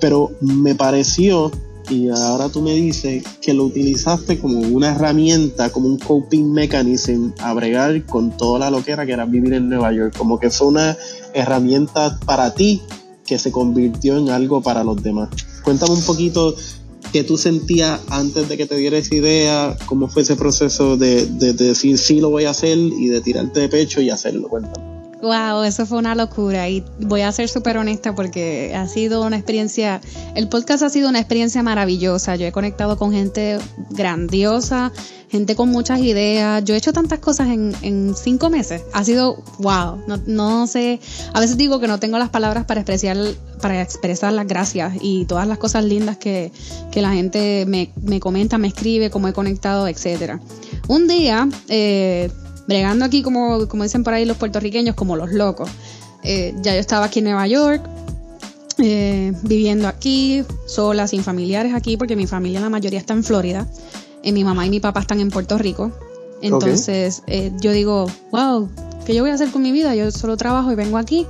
pero 0.00 0.30
me 0.40 0.74
pareció, 0.74 1.50
y 1.90 2.08
ahora 2.08 2.48
tú 2.48 2.62
me 2.62 2.74
dices, 2.74 3.24
que 3.40 3.54
lo 3.54 3.64
utilizaste 3.64 4.38
como 4.38 4.60
una 4.60 4.94
herramienta, 4.94 5.70
como 5.70 5.88
un 5.88 5.98
coping 5.98 6.52
mechanism 6.52 7.30
a 7.38 7.52
bregar 7.54 8.04
con 8.06 8.36
toda 8.36 8.58
la 8.58 8.70
loquera 8.70 9.06
que 9.06 9.12
era 9.12 9.24
vivir 9.24 9.54
en 9.54 9.68
Nueva 9.68 9.92
York, 9.92 10.16
como 10.16 10.38
que 10.38 10.50
fue 10.50 10.68
una 10.68 10.96
herramienta 11.34 12.18
para 12.24 12.54
ti 12.54 12.82
que 13.26 13.38
se 13.38 13.52
convirtió 13.52 14.18
en 14.18 14.30
algo 14.30 14.62
para 14.62 14.84
los 14.84 15.02
demás. 15.02 15.28
Cuéntame 15.64 15.92
un 15.94 16.02
poquito 16.02 16.54
qué 17.12 17.24
tú 17.24 17.36
sentías 17.36 18.00
antes 18.08 18.48
de 18.48 18.56
que 18.56 18.66
te 18.66 18.76
diera 18.76 18.98
esa 18.98 19.14
idea, 19.14 19.76
cómo 19.86 20.08
fue 20.08 20.22
ese 20.22 20.36
proceso 20.36 20.96
de, 20.96 21.26
de, 21.26 21.52
decir 21.52 21.98
sí 21.98 22.20
lo 22.20 22.30
voy 22.30 22.44
a 22.44 22.50
hacer 22.50 22.78
y 22.78 23.08
de 23.08 23.20
tirarte 23.20 23.60
de 23.60 23.68
pecho 23.68 24.00
y 24.00 24.10
hacerlo. 24.10 24.48
Cuéntame. 24.48 24.91
Wow, 25.22 25.62
eso 25.62 25.86
fue 25.86 25.98
una 25.98 26.16
locura 26.16 26.68
y 26.68 26.84
voy 26.98 27.20
a 27.20 27.30
ser 27.30 27.48
súper 27.48 27.76
honesta 27.76 28.12
porque 28.12 28.74
ha 28.74 28.88
sido 28.88 29.24
una 29.24 29.36
experiencia, 29.36 30.00
el 30.34 30.48
podcast 30.48 30.82
ha 30.82 30.90
sido 30.90 31.08
una 31.08 31.20
experiencia 31.20 31.62
maravillosa, 31.62 32.34
yo 32.34 32.44
he 32.44 32.50
conectado 32.50 32.98
con 32.98 33.12
gente 33.12 33.60
grandiosa, 33.90 34.90
gente 35.30 35.54
con 35.54 35.68
muchas 35.68 36.00
ideas, 36.00 36.64
yo 36.64 36.74
he 36.74 36.76
hecho 36.76 36.92
tantas 36.92 37.20
cosas 37.20 37.50
en, 37.50 37.72
en 37.82 38.16
cinco 38.16 38.50
meses, 38.50 38.82
ha 38.92 39.04
sido 39.04 39.36
wow, 39.60 40.02
no, 40.26 40.66
sé, 40.66 40.98
a 41.32 41.38
veces 41.38 41.56
digo 41.56 41.78
que 41.78 41.86
no 41.86 42.00
tengo 42.00 42.18
las 42.18 42.30
palabras 42.30 42.64
para 42.64 42.80
expresar, 42.80 43.16
para 43.60 43.80
expresar 43.80 44.32
las 44.32 44.48
gracias 44.48 44.94
y 45.00 45.24
todas 45.26 45.46
las 45.46 45.58
cosas 45.58 45.84
lindas 45.84 46.16
que, 46.16 46.50
que 46.90 47.00
la 47.00 47.12
gente 47.12 47.64
me, 47.68 47.92
me 48.02 48.18
comenta, 48.18 48.58
me 48.58 48.66
escribe, 48.66 49.08
cómo 49.08 49.28
he 49.28 49.32
conectado, 49.32 49.86
etcétera. 49.86 50.40
Un 50.88 51.06
día, 51.06 51.48
eh, 51.68 52.28
bregando 52.72 53.04
aquí, 53.04 53.22
como, 53.22 53.68
como 53.68 53.82
dicen 53.82 54.02
por 54.02 54.14
ahí 54.14 54.24
los 54.24 54.38
puertorriqueños, 54.38 54.94
como 54.94 55.14
los 55.14 55.30
locos. 55.32 55.70
Eh, 56.22 56.54
ya 56.62 56.72
yo 56.72 56.80
estaba 56.80 57.06
aquí 57.06 57.18
en 57.18 57.26
Nueva 57.26 57.46
York, 57.46 57.82
eh, 58.78 59.32
viviendo 59.42 59.88
aquí, 59.88 60.42
sola, 60.66 61.06
sin 61.06 61.22
familiares 61.22 61.74
aquí, 61.74 61.98
porque 61.98 62.16
mi 62.16 62.26
familia 62.26 62.60
la 62.60 62.70
mayoría 62.70 62.98
está 62.98 63.12
en 63.12 63.24
Florida. 63.24 63.66
y 64.24 64.32
mi 64.32 64.44
mamá 64.44 64.64
y 64.66 64.70
mi 64.70 64.80
papá 64.80 65.00
están 65.00 65.20
en 65.20 65.30
Puerto 65.30 65.58
Rico. 65.58 65.92
Entonces 66.40 67.22
eh, 67.26 67.52
yo 67.60 67.72
digo, 67.72 68.06
wow, 68.30 68.68
¿qué 69.04 69.14
yo 69.14 69.22
voy 69.22 69.30
a 69.30 69.34
hacer 69.34 69.50
con 69.50 69.62
mi 69.62 69.72
vida? 69.72 69.94
Yo 69.94 70.10
solo 70.10 70.36
trabajo 70.36 70.72
y 70.72 70.74
vengo 70.74 70.96
aquí. 70.96 71.26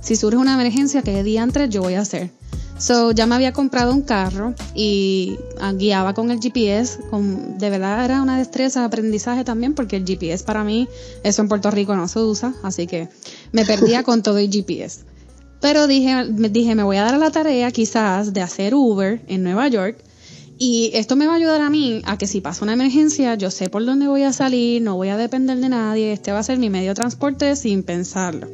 Si 0.00 0.16
surge 0.16 0.38
una 0.38 0.54
emergencia, 0.54 1.02
¿qué 1.02 1.22
día 1.22 1.42
antes 1.42 1.68
yo 1.68 1.82
voy 1.82 1.94
a 1.94 2.00
hacer? 2.00 2.30
So, 2.78 3.12
ya 3.12 3.24
me 3.26 3.34
había 3.34 3.54
comprado 3.54 3.92
un 3.92 4.02
carro 4.02 4.54
y 4.74 5.38
ah, 5.60 5.72
guiaba 5.72 6.12
con 6.12 6.30
el 6.30 6.40
GPS. 6.40 7.00
Con, 7.08 7.58
de 7.58 7.70
verdad 7.70 8.04
era 8.04 8.20
una 8.20 8.36
destreza 8.38 8.80
de 8.80 8.86
aprendizaje 8.86 9.44
también, 9.44 9.74
porque 9.74 9.96
el 9.96 10.04
GPS 10.04 10.44
para 10.44 10.62
mí, 10.62 10.86
eso 11.22 11.40
en 11.40 11.48
Puerto 11.48 11.70
Rico 11.70 11.96
no 11.96 12.06
se 12.06 12.18
usa, 12.20 12.54
así 12.62 12.86
que 12.86 13.08
me 13.52 13.64
perdía 13.64 14.02
con 14.04 14.22
todo 14.22 14.36
el 14.38 14.50
GPS. 14.50 15.04
Pero 15.60 15.86
dije, 15.86 16.24
me 16.24 16.50
dije, 16.50 16.74
me 16.74 16.82
voy 16.82 16.98
a 16.98 17.04
dar 17.04 17.14
a 17.14 17.18
la 17.18 17.30
tarea 17.30 17.70
quizás 17.70 18.34
de 18.34 18.42
hacer 18.42 18.74
Uber 18.74 19.22
en 19.26 19.42
Nueva 19.42 19.68
York. 19.68 19.98
Y 20.58 20.90
esto 20.94 21.16
me 21.16 21.26
va 21.26 21.34
a 21.34 21.36
ayudar 21.36 21.60
a 21.60 21.70
mí 21.70 22.02
a 22.04 22.16
que 22.16 22.26
si 22.26 22.40
pasa 22.40 22.64
una 22.64 22.74
emergencia, 22.74 23.34
yo 23.34 23.50
sé 23.50 23.68
por 23.68 23.84
dónde 23.84 24.06
voy 24.06 24.22
a 24.22 24.32
salir, 24.32 24.80
no 24.80 24.96
voy 24.96 25.08
a 25.08 25.16
depender 25.16 25.58
de 25.58 25.68
nadie, 25.68 26.12
este 26.12 26.32
va 26.32 26.38
a 26.38 26.42
ser 26.42 26.58
mi 26.58 26.70
medio 26.70 26.90
de 26.90 26.94
transporte 26.94 27.56
sin 27.56 27.82
pensarlo. 27.82 28.48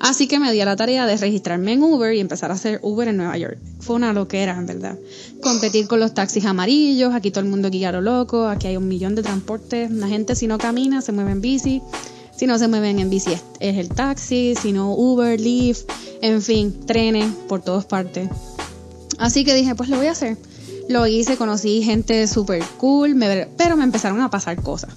Así 0.00 0.28
que 0.28 0.40
me 0.40 0.50
di 0.50 0.60
a 0.62 0.64
la 0.64 0.76
tarea 0.76 1.06
de 1.06 1.16
registrarme 1.18 1.74
en 1.74 1.82
Uber 1.82 2.14
y 2.14 2.20
empezar 2.20 2.50
a 2.50 2.54
hacer 2.54 2.80
Uber 2.82 3.06
en 3.06 3.18
Nueva 3.18 3.36
York. 3.36 3.58
Fue 3.80 3.96
una 3.96 4.14
loquera, 4.14 4.56
en 4.56 4.64
verdad. 4.64 4.98
Competir 5.42 5.86
con 5.88 6.00
los 6.00 6.14
taxis 6.14 6.46
amarillos, 6.46 7.14
aquí 7.14 7.30
todo 7.30 7.44
el 7.44 7.50
mundo 7.50 7.68
guía 7.68 7.92
lo 7.92 8.00
loco, 8.00 8.46
aquí 8.46 8.66
hay 8.66 8.78
un 8.78 8.88
millón 8.88 9.14
de 9.14 9.22
transportes. 9.22 9.90
La 9.90 10.08
gente 10.08 10.34
si 10.34 10.46
no 10.46 10.56
camina 10.56 11.02
se 11.02 11.12
mueve 11.12 11.32
en 11.32 11.42
bici, 11.42 11.82
si 12.34 12.46
no 12.46 12.58
se 12.58 12.68
mueven 12.68 12.98
en 12.98 13.10
bici 13.10 13.32
es, 13.32 13.76
el 13.76 13.90
taxi, 13.90 14.54
si 14.54 14.72
no 14.72 14.94
Uber, 14.94 15.38
Lyft, 15.38 15.90
en 16.22 16.40
fin, 16.40 16.86
trenes 16.86 17.26
por 17.46 17.60
todas 17.60 17.84
partes. 17.84 18.30
Así 19.18 19.44
que 19.44 19.54
dije, 19.54 19.74
pues 19.74 19.90
lo 19.90 19.98
voy 19.98 20.06
a 20.06 20.12
hacer. 20.12 20.38
Lo 20.88 21.06
hice, 21.06 21.36
conocí 21.36 21.82
gente 21.82 22.26
súper 22.26 22.64
cool, 22.78 23.14
pero 23.58 23.76
me 23.76 23.84
empezaron 23.84 24.22
a 24.22 24.30
pasar 24.30 24.62
cosas. 24.62 24.94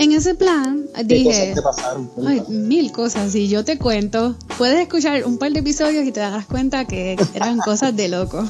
En 0.00 0.12
ese 0.12 0.34
plan 0.34 0.86
dije, 1.04 1.54
Ay, 2.26 2.42
mil 2.48 2.90
cosas. 2.90 3.32
Si 3.32 3.48
yo 3.48 3.66
te 3.66 3.76
cuento, 3.76 4.34
puedes 4.56 4.80
escuchar 4.80 5.26
un 5.26 5.36
par 5.36 5.52
de 5.52 5.60
episodios 5.60 6.06
y 6.06 6.10
te 6.10 6.20
darás 6.20 6.46
cuenta 6.46 6.86
que 6.86 7.18
eran 7.34 7.58
cosas 7.64 7.94
de 7.94 8.08
loco. 8.08 8.42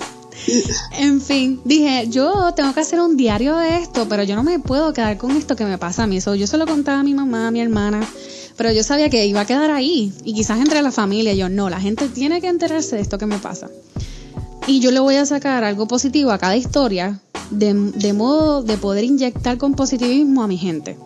En 0.96 1.20
fin, 1.20 1.60
dije, 1.64 2.06
yo 2.08 2.54
tengo 2.54 2.72
que 2.72 2.78
hacer 2.78 3.00
un 3.00 3.16
diario 3.16 3.56
de 3.56 3.78
esto, 3.78 4.08
pero 4.08 4.22
yo 4.22 4.36
no 4.36 4.44
me 4.44 4.60
puedo 4.60 4.92
quedar 4.92 5.18
con 5.18 5.32
esto 5.32 5.56
que 5.56 5.64
me 5.64 5.76
pasa 5.76 6.04
a 6.04 6.06
mí. 6.06 6.20
yo 6.20 6.46
se 6.46 6.56
lo 6.56 6.66
contaba 6.66 7.00
a 7.00 7.02
mi 7.02 7.14
mamá, 7.14 7.48
a 7.48 7.50
mi 7.50 7.60
hermana, 7.60 8.08
pero 8.56 8.70
yo 8.70 8.84
sabía 8.84 9.10
que 9.10 9.26
iba 9.26 9.40
a 9.40 9.44
quedar 9.44 9.72
ahí. 9.72 10.12
Y 10.22 10.34
quizás 10.34 10.60
entre 10.60 10.80
la 10.82 10.92
familia, 10.92 11.34
yo 11.34 11.48
no, 11.48 11.68
la 11.68 11.80
gente 11.80 12.06
tiene 12.08 12.40
que 12.40 12.46
enterarse 12.46 12.94
de 12.94 13.02
esto 13.02 13.18
que 13.18 13.26
me 13.26 13.40
pasa. 13.40 13.68
Y 14.68 14.78
yo 14.78 14.92
le 14.92 15.00
voy 15.00 15.16
a 15.16 15.26
sacar 15.26 15.64
algo 15.64 15.88
positivo 15.88 16.30
a 16.30 16.38
cada 16.38 16.56
historia, 16.56 17.20
de, 17.50 17.74
de 17.74 18.12
modo 18.12 18.62
de 18.62 18.76
poder 18.76 19.02
inyectar 19.02 19.58
con 19.58 19.74
positivismo 19.74 20.44
a 20.44 20.46
mi 20.46 20.56
gente. 20.56 20.96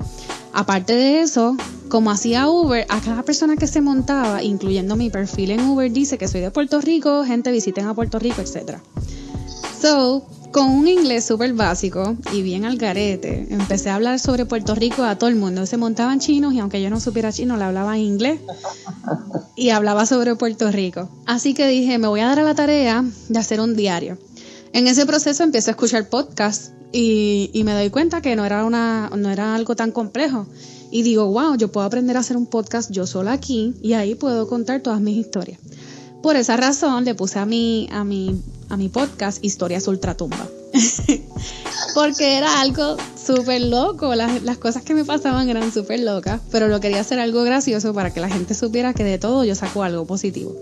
Aparte 0.54 0.94
de 0.94 1.20
eso, 1.20 1.56
como 1.88 2.12
hacía 2.12 2.49
Uber, 2.49 2.87
a 2.88 3.00
cada 3.00 3.25
persona 3.25 3.56
que 3.56 3.66
se 3.66 3.80
montaba, 3.80 4.42
incluyendo 4.42 4.94
mi 4.94 5.11
perfil 5.11 5.50
en 5.50 5.61
Uber, 5.61 5.90
dice 5.90 6.16
que 6.16 6.28
soy 6.28 6.40
de 6.42 6.52
Puerto 6.52 6.80
Rico, 6.80 7.25
gente 7.25 7.50
visiten 7.50 7.87
a 7.87 7.94
Puerto 7.94 8.20
Rico, 8.20 8.40
etc. 8.40 8.78
So, 9.80 10.25
con 10.52 10.70
un 10.70 10.87
inglés 10.87 11.25
súper 11.25 11.52
básico 11.54 12.16
y 12.32 12.42
bien 12.42 12.64
al 12.64 12.76
garete, 12.76 13.49
empecé 13.50 13.90
a 13.90 13.96
hablar 13.96 14.20
sobre 14.20 14.46
Puerto 14.46 14.76
Rico 14.76 15.02
a 15.02 15.18
todo 15.18 15.28
el 15.28 15.34
mundo. 15.34 15.66
Se 15.66 15.76
montaban 15.76 16.20
chinos 16.20 16.54
y 16.54 16.61
aunque 16.61 16.80
yo 16.80 16.88
no 16.88 17.00
supiera 17.00 17.32
chino, 17.32 17.56
le 17.56 17.64
hablaba 17.64 17.99
inglés 17.99 18.38
y 19.56 19.70
hablaba 19.70 20.06
sobre 20.06 20.37
Puerto 20.37 20.70
Rico. 20.70 21.08
Así 21.26 21.54
que 21.54 21.66
dije, 21.66 21.99
me 21.99 22.06
voy 22.06 22.20
a 22.20 22.26
dar 22.26 22.38
a 22.38 22.44
la 22.44 22.54
tarea 22.54 23.04
de 23.28 23.38
hacer 23.40 23.61
un 23.61 23.75
diario. 23.75 24.16
En 24.73 24.87
ese 24.87 25.04
proceso 25.04 25.42
empiezo 25.42 25.70
a 25.70 25.73
escuchar 25.73 26.08
podcasts 26.08 26.70
y, 26.96 27.62
me 27.64 27.72
doy 27.72 27.90
cuenta 27.90 28.20
que 28.20 28.36
no 28.36 28.44
era, 28.44 28.64
una, 28.64 29.10
no 29.16 29.28
era 29.28 29.56
algo 29.56 29.74
tan 29.74 29.90
complejo. 29.90 30.46
Y 30.92 31.02
digo, 31.02 31.26
wow, 31.26 31.56
yo 31.56 31.72
puedo 31.72 31.84
aprender 31.84 32.16
a 32.16 32.20
hacer 32.20 32.36
un 32.36 32.46
podcast 32.46 32.92
yo 32.92 33.04
sola 33.04 33.32
aquí 33.32 33.74
y 33.82 33.94
ahí 33.94 34.14
puedo 34.14 34.46
contar 34.46 34.80
todas 34.80 35.00
mis 35.00 35.16
historias. 35.16 35.58
Por 36.22 36.36
esa 36.36 36.56
razón 36.56 37.04
le 37.04 37.16
puse 37.16 37.40
a 37.40 37.46
mi, 37.46 37.88
a 37.90 38.04
mi, 38.04 38.40
a 38.68 38.76
mi 38.76 38.88
podcast 38.88 39.44
Historias 39.44 39.88
Ultratumba. 39.88 40.46
Porque 41.94 42.36
era 42.36 42.60
algo 42.60 42.96
súper 43.25 43.61
loco, 43.62 44.14
las, 44.14 44.43
las, 44.43 44.59
cosas 44.59 44.83
que 44.83 44.95
me 44.95 45.04
pasaban 45.04 45.49
eran 45.49 45.73
súper 45.73 46.00
locas, 46.00 46.40
pero 46.50 46.69
lo 46.69 46.81
quería 46.81 47.00
hacer 47.00 47.19
algo 47.19 47.43
gracioso 47.43 47.95
para 47.95 48.12
que 48.12 48.21
la 48.21 48.28
gente 48.28 48.54
supiera 48.54 48.93
que 48.93 49.04
de 49.04 49.19
todo 49.19 49.45
yo 49.45 49.54
saco 49.54 49.83
algo 49.83 50.04
positivo. 50.07 50.54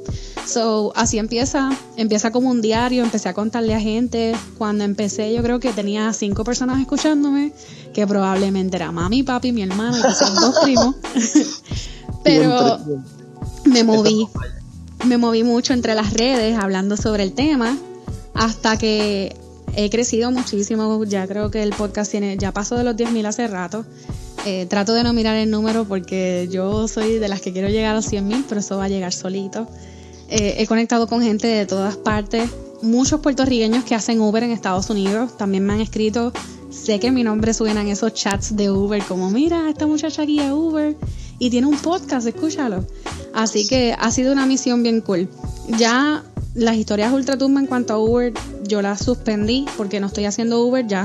So, 0.46 0.92
así 0.96 1.18
empieza, 1.18 1.70
empieza 1.96 2.30
como 2.30 2.50
un 2.50 2.60
diario, 2.62 3.02
empecé 3.04 3.28
a 3.28 3.34
contarle 3.34 3.74
a 3.74 3.80
gente. 3.80 4.34
Cuando 4.58 4.84
empecé 4.84 5.32
yo 5.32 5.42
creo 5.42 5.60
que 5.60 5.72
tenía 5.72 6.12
cinco 6.12 6.44
personas 6.44 6.80
escuchándome, 6.80 7.52
que 7.92 8.06
probablemente 8.06 8.76
era 8.76 8.92
mami, 8.92 9.22
papi, 9.22 9.52
mi 9.52 9.62
hermano 9.62 9.98
y 9.98 10.02
quizás 10.02 10.34
dos 10.34 10.58
primos. 10.60 10.96
pero 12.24 12.78
me 13.64 13.84
moví, 13.84 14.26
me 15.06 15.16
moví 15.16 15.44
mucho 15.44 15.72
entre 15.72 15.94
las 15.94 16.12
redes 16.12 16.58
hablando 16.58 16.96
sobre 16.96 17.22
el 17.22 17.32
tema 17.32 17.76
hasta 18.34 18.76
que 18.78 19.36
he 19.74 19.90
crecido 19.90 20.30
muchísimo. 20.30 21.04
Ya 21.04 21.26
creo 21.26 21.50
que 21.50 21.62
el 21.62 21.70
podcast 21.70 22.10
tiene, 22.10 22.36
ya 22.36 22.52
pasó 22.52 22.76
de 22.76 22.84
los 22.84 22.96
10.000 22.96 23.26
hace 23.26 23.48
rato. 23.48 23.84
Eh, 24.44 24.66
trato 24.68 24.92
de 24.94 25.04
no 25.04 25.12
mirar 25.12 25.36
el 25.36 25.50
número 25.50 25.84
porque 25.84 26.48
yo 26.50 26.88
soy 26.88 27.18
de 27.18 27.28
las 27.28 27.40
que 27.40 27.52
quiero 27.52 27.68
llegar 27.68 27.92
a 27.92 27.94
los 27.94 28.10
100.000, 28.10 28.44
pero 28.48 28.60
eso 28.60 28.76
va 28.76 28.84
a 28.84 28.88
llegar 28.88 29.12
solito. 29.12 29.68
Eh, 30.28 30.56
he 30.58 30.66
conectado 30.66 31.06
con 31.06 31.22
gente 31.22 31.46
de 31.46 31.66
todas 31.66 31.96
partes, 31.96 32.50
muchos 32.80 33.20
puertorriqueños 33.20 33.84
que 33.84 33.94
hacen 33.94 34.20
Uber 34.20 34.42
en 34.42 34.50
Estados 34.50 34.90
Unidos. 34.90 35.36
También 35.36 35.64
me 35.64 35.74
han 35.74 35.80
escrito, 35.80 36.32
sé 36.70 36.98
que 36.98 37.10
mi 37.10 37.22
nombre 37.22 37.54
suena 37.54 37.82
en 37.82 37.88
esos 37.88 38.14
chats 38.14 38.56
de 38.56 38.70
Uber, 38.70 39.02
como 39.04 39.30
mira, 39.30 39.68
esta 39.68 39.86
muchacha 39.86 40.22
aquí 40.22 40.40
es 40.40 40.50
Uber 40.50 40.96
y 41.38 41.50
tiene 41.50 41.66
un 41.66 41.76
podcast, 41.76 42.26
escúchalo. 42.26 42.84
Así 43.34 43.66
que 43.66 43.94
ha 43.98 44.10
sido 44.10 44.32
una 44.32 44.46
misión 44.46 44.82
bien 44.82 45.00
cool. 45.00 45.28
Ya 45.78 46.24
las 46.54 46.76
historias 46.76 47.12
ultratumba 47.12 47.60
en 47.60 47.66
cuanto 47.66 47.94
a 47.94 47.98
Uber, 47.98 48.32
yo 48.72 48.80
las 48.80 49.04
suspendí 49.04 49.66
porque 49.76 50.00
no 50.00 50.06
estoy 50.06 50.24
haciendo 50.24 50.64
Uber 50.64 50.86
ya. 50.86 51.04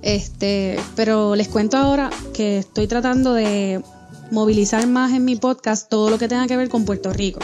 Este, 0.00 0.78
pero 0.94 1.34
les 1.34 1.48
cuento 1.48 1.76
ahora 1.76 2.08
que 2.32 2.58
estoy 2.58 2.86
tratando 2.86 3.34
de 3.34 3.82
movilizar 4.30 4.86
más 4.86 5.12
en 5.12 5.24
mi 5.24 5.34
podcast 5.34 5.88
todo 5.90 6.08
lo 6.08 6.18
que 6.18 6.28
tenga 6.28 6.46
que 6.46 6.56
ver 6.56 6.68
con 6.68 6.84
Puerto 6.84 7.12
Rico. 7.12 7.40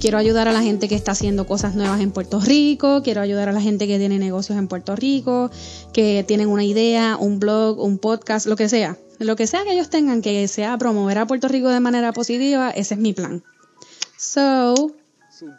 Quiero 0.00 0.16
ayudar 0.16 0.48
a 0.48 0.52
la 0.52 0.62
gente 0.62 0.88
que 0.88 0.94
está 0.94 1.12
haciendo 1.12 1.46
cosas 1.46 1.74
nuevas 1.74 2.00
en 2.00 2.12
Puerto 2.12 2.40
Rico, 2.40 3.02
quiero 3.02 3.20
ayudar 3.20 3.50
a 3.50 3.52
la 3.52 3.60
gente 3.60 3.86
que 3.86 3.98
tiene 3.98 4.18
negocios 4.18 4.58
en 4.58 4.68
Puerto 4.68 4.96
Rico, 4.96 5.50
que 5.92 6.24
tienen 6.26 6.48
una 6.48 6.64
idea, 6.64 7.18
un 7.20 7.38
blog, 7.38 7.78
un 7.80 7.98
podcast, 7.98 8.46
lo 8.46 8.56
que 8.56 8.70
sea. 8.70 8.96
Lo 9.18 9.36
que 9.36 9.46
sea 9.46 9.64
que 9.64 9.74
ellos 9.74 9.90
tengan 9.90 10.22
que 10.22 10.48
sea 10.48 10.78
promover 10.78 11.18
a 11.18 11.26
Puerto 11.26 11.48
Rico 11.48 11.68
de 11.68 11.80
manera 11.80 12.14
positiva, 12.14 12.70
ese 12.70 12.94
es 12.94 13.00
mi 13.00 13.12
plan. 13.12 13.42
So, 14.16 14.92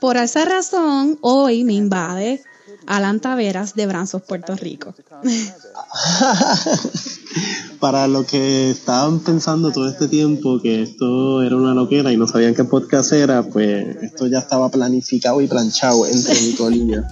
por 0.01 0.17
esa 0.17 0.45
razón, 0.45 1.19
hoy 1.21 1.63
me 1.63 1.73
invade 1.73 2.41
Alan 2.89 3.19
Taveras 3.19 3.75
de 3.75 3.85
Branzos, 3.85 4.23
Puerto 4.23 4.55
Rico. 4.55 4.95
Para 7.79 8.07
los 8.07 8.25
que 8.25 8.71
estaban 8.71 9.19
pensando 9.19 9.71
todo 9.71 9.87
este 9.87 10.07
tiempo 10.07 10.59
que 10.59 10.81
esto 10.81 11.43
era 11.43 11.55
una 11.55 11.75
loquera 11.75 12.11
y 12.11 12.17
no 12.17 12.27
sabían 12.27 12.55
qué 12.55 12.63
podcast 12.63 13.13
era, 13.13 13.43
pues 13.43 13.95
esto 14.01 14.25
ya 14.25 14.39
estaba 14.39 14.69
planificado 14.69 15.39
y 15.39 15.47
planchado 15.47 16.07
entre 16.07 16.41
Nicole 16.41 16.75
y 16.75 16.91
yo. 16.91 17.01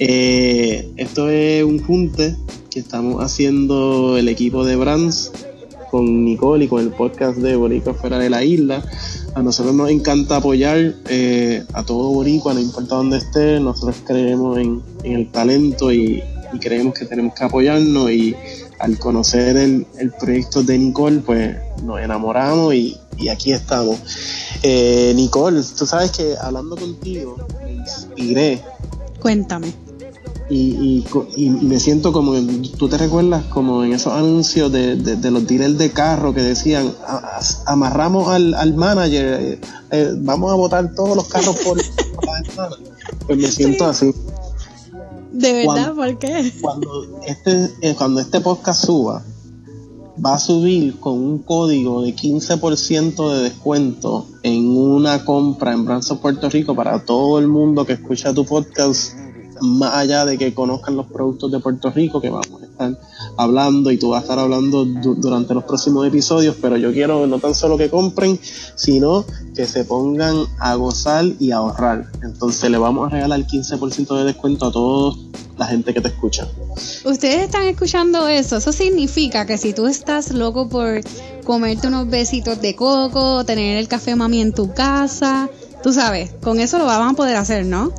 Eh, 0.00 0.92
esto 0.96 1.28
es 1.28 1.64
un 1.64 1.82
junte 1.82 2.36
que 2.70 2.78
estamos 2.78 3.20
haciendo 3.20 4.16
el 4.16 4.28
equipo 4.28 4.64
de 4.64 4.76
Brands 4.76 5.32
con 5.90 6.24
Nicole 6.24 6.66
y 6.66 6.68
con 6.68 6.82
el 6.82 6.90
podcast 6.90 7.38
de 7.38 7.56
Boricua 7.56 7.94
Fuera 7.94 8.20
de 8.20 8.30
la 8.30 8.44
Isla. 8.44 8.84
A 9.34 9.42
nosotros 9.42 9.74
nos 9.74 9.90
encanta 9.90 10.36
apoyar 10.36 10.94
eh, 11.08 11.64
a 11.72 11.84
todo 11.84 12.10
Boricua, 12.10 12.54
no 12.54 12.60
importa 12.60 12.96
dónde 12.96 13.18
esté, 13.18 13.60
nosotros 13.60 13.96
creemos 14.04 14.58
en, 14.58 14.82
el 15.04 15.30
talento 15.30 15.92
y, 15.92 16.22
creemos 16.60 16.94
que 16.94 17.04
tenemos 17.04 17.34
que 17.34 17.44
apoyarnos 17.44 18.10
y 18.10 18.34
al 18.78 18.98
conocer 18.98 19.56
el, 19.56 19.86
proyecto 20.18 20.62
de 20.62 20.78
Nicole, 20.78 21.20
pues 21.20 21.56
nos 21.82 22.00
enamoramos 22.00 22.74
y, 22.74 22.98
aquí 23.30 23.52
estamos. 23.52 23.98
Eh, 24.62 25.12
Nicole, 25.14 25.60
tú 25.76 25.86
sabes 25.86 26.10
que 26.12 26.34
hablando 26.40 26.76
contigo 26.76 27.36
me 27.62 27.72
inspiré. 27.72 28.62
Cuéntame 29.20 29.87
y, 30.50 31.04
y, 31.36 31.50
me 31.50 31.78
siento 31.78 32.12
como, 32.12 32.32
tú 32.78 32.88
te 32.88 32.96
recuerdas 32.96 33.44
como 33.44 33.84
en 33.84 33.92
esos 33.92 34.14
anuncios 34.14 34.72
de, 34.72 34.96
de, 34.96 35.30
los 35.30 35.46
dealers 35.46 35.76
de 35.76 35.90
carro 35.90 36.32
que 36.32 36.40
decían, 36.40 36.94
amarramos 37.66 38.28
al, 38.28 38.54
al 38.54 38.74
manager, 38.74 39.40
eh, 39.40 39.60
eh, 39.90 40.12
vamos 40.16 40.50
a 40.50 40.54
botar 40.54 40.94
todos 40.94 41.16
los 41.16 41.28
carros 41.28 41.54
por, 41.56 41.76
la 41.76 42.32
ventana. 42.42 42.76
Pues 43.26 43.38
me 43.38 43.48
siento 43.48 43.84
así. 43.84 44.10
¿De 45.32 45.52
verdad? 45.52 45.94
¿Por 45.94 46.18
qué? 46.18 46.50
Cuando 46.62 47.20
este, 47.26 47.70
eh, 47.82 47.94
cuando 47.94 48.20
este 48.20 48.40
podcast 48.40 48.86
suba, 48.86 49.22
va 50.24 50.34
a 50.34 50.38
subir 50.38 50.98
con 50.98 51.12
un 51.12 51.38
código 51.40 52.02
de 52.02 52.16
15% 52.16 53.34
de 53.34 53.42
descuento 53.42 54.26
en 54.42 54.66
una 54.66 55.26
compra 55.26 55.74
en 55.74 55.84
Branzo 55.84 56.20
Puerto 56.20 56.48
Rico 56.48 56.74
para 56.74 57.04
todo 57.04 57.38
el 57.38 57.48
mundo 57.48 57.84
que 57.84 57.92
escucha 57.92 58.32
tu 58.32 58.46
podcast 58.46 59.12
más 59.60 59.94
allá 59.94 60.24
de 60.24 60.38
que 60.38 60.54
conozcan 60.54 60.96
los 60.96 61.06
productos 61.06 61.50
de 61.50 61.60
Puerto 61.60 61.90
Rico, 61.90 62.20
que 62.20 62.30
vamos 62.30 62.62
a 62.62 62.64
estar 62.64 63.00
hablando 63.36 63.90
y 63.90 63.98
tú 63.98 64.10
vas 64.10 64.20
a 64.20 64.22
estar 64.22 64.38
hablando 64.38 64.84
durante 64.84 65.54
los 65.54 65.64
próximos 65.64 66.06
episodios, 66.06 66.56
pero 66.60 66.76
yo 66.76 66.92
quiero 66.92 67.26
no 67.26 67.38
tan 67.38 67.54
solo 67.54 67.76
que 67.76 67.90
compren, 67.90 68.38
sino 68.74 69.24
que 69.54 69.66
se 69.66 69.84
pongan 69.84 70.36
a 70.58 70.74
gozar 70.74 71.24
y 71.38 71.50
a 71.50 71.56
ahorrar. 71.56 72.10
Entonces 72.22 72.70
le 72.70 72.78
vamos 72.78 73.06
a 73.06 73.10
regalar 73.10 73.40
15% 73.40 74.16
de 74.18 74.24
descuento 74.24 74.66
a 74.66 74.72
toda 74.72 75.16
la 75.56 75.66
gente 75.66 75.92
que 75.92 76.00
te 76.00 76.08
escucha. 76.08 76.46
Ustedes 77.04 77.42
están 77.42 77.64
escuchando 77.64 78.28
eso, 78.28 78.56
eso 78.56 78.72
significa 78.72 79.46
que 79.46 79.58
si 79.58 79.72
tú 79.72 79.86
estás 79.86 80.32
loco 80.32 80.68
por 80.68 81.00
comerte 81.44 81.88
unos 81.88 82.08
besitos 82.08 82.60
de 82.60 82.76
coco, 82.76 83.44
tener 83.44 83.78
el 83.78 83.88
café 83.88 84.14
mami 84.14 84.40
en 84.40 84.52
tu 84.52 84.72
casa, 84.72 85.48
tú 85.82 85.92
sabes, 85.92 86.30
con 86.42 86.60
eso 86.60 86.78
lo 86.78 86.86
vamos 86.86 87.12
a 87.12 87.16
poder 87.16 87.36
hacer, 87.36 87.66
¿no? 87.66 87.92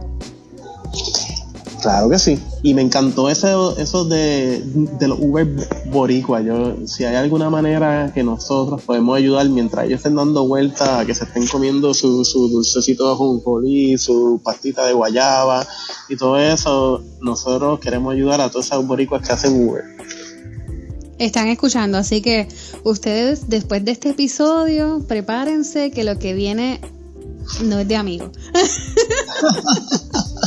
Claro 1.81 2.09
que 2.09 2.19
sí. 2.19 2.39
Y 2.61 2.73
me 2.73 2.81
encantó 2.81 3.29
eso, 3.29 3.77
eso 3.77 4.03
de, 4.05 4.61
de 4.63 5.07
los 5.07 5.19
Uber 5.19 5.47
Boricua. 5.85 6.41
Yo, 6.41 6.75
si 6.87 7.05
hay 7.05 7.15
alguna 7.15 7.49
manera 7.49 8.11
que 8.13 8.23
nosotros 8.23 8.81
podemos 8.81 9.17
ayudar 9.17 9.47
mientras 9.49 9.85
ellos 9.85 9.99
estén 9.99 10.15
dando 10.15 10.47
vueltas, 10.47 10.89
a 10.89 11.05
que 11.05 11.15
se 11.15 11.23
estén 11.23 11.47
comiendo 11.47 11.93
su, 11.93 12.25
su 12.25 12.49
dulcecito 12.49 13.09
de 13.09 13.15
jonjolí, 13.15 13.97
su 13.97 14.41
pastita 14.43 14.85
de 14.85 14.93
guayaba 14.93 15.65
y 16.09 16.17
todo 16.17 16.37
eso, 16.37 17.01
nosotros 17.21 17.79
queremos 17.79 18.13
ayudar 18.13 18.41
a 18.41 18.49
todas 18.49 18.67
esas 18.67 18.85
boricuas 18.85 19.25
que 19.25 19.33
hacen 19.33 19.67
Uber. 19.67 19.83
Están 21.17 21.47
escuchando, 21.47 21.97
así 21.97 22.21
que 22.21 22.47
ustedes 22.83 23.49
después 23.49 23.83
de 23.85 23.91
este 23.91 24.09
episodio, 24.09 25.03
prepárense 25.07 25.91
que 25.91 26.03
lo 26.03 26.17
que 26.17 26.33
viene 26.33 26.81
no 27.63 27.79
es 27.79 27.87
de 27.87 27.95
amigos. 27.95 28.31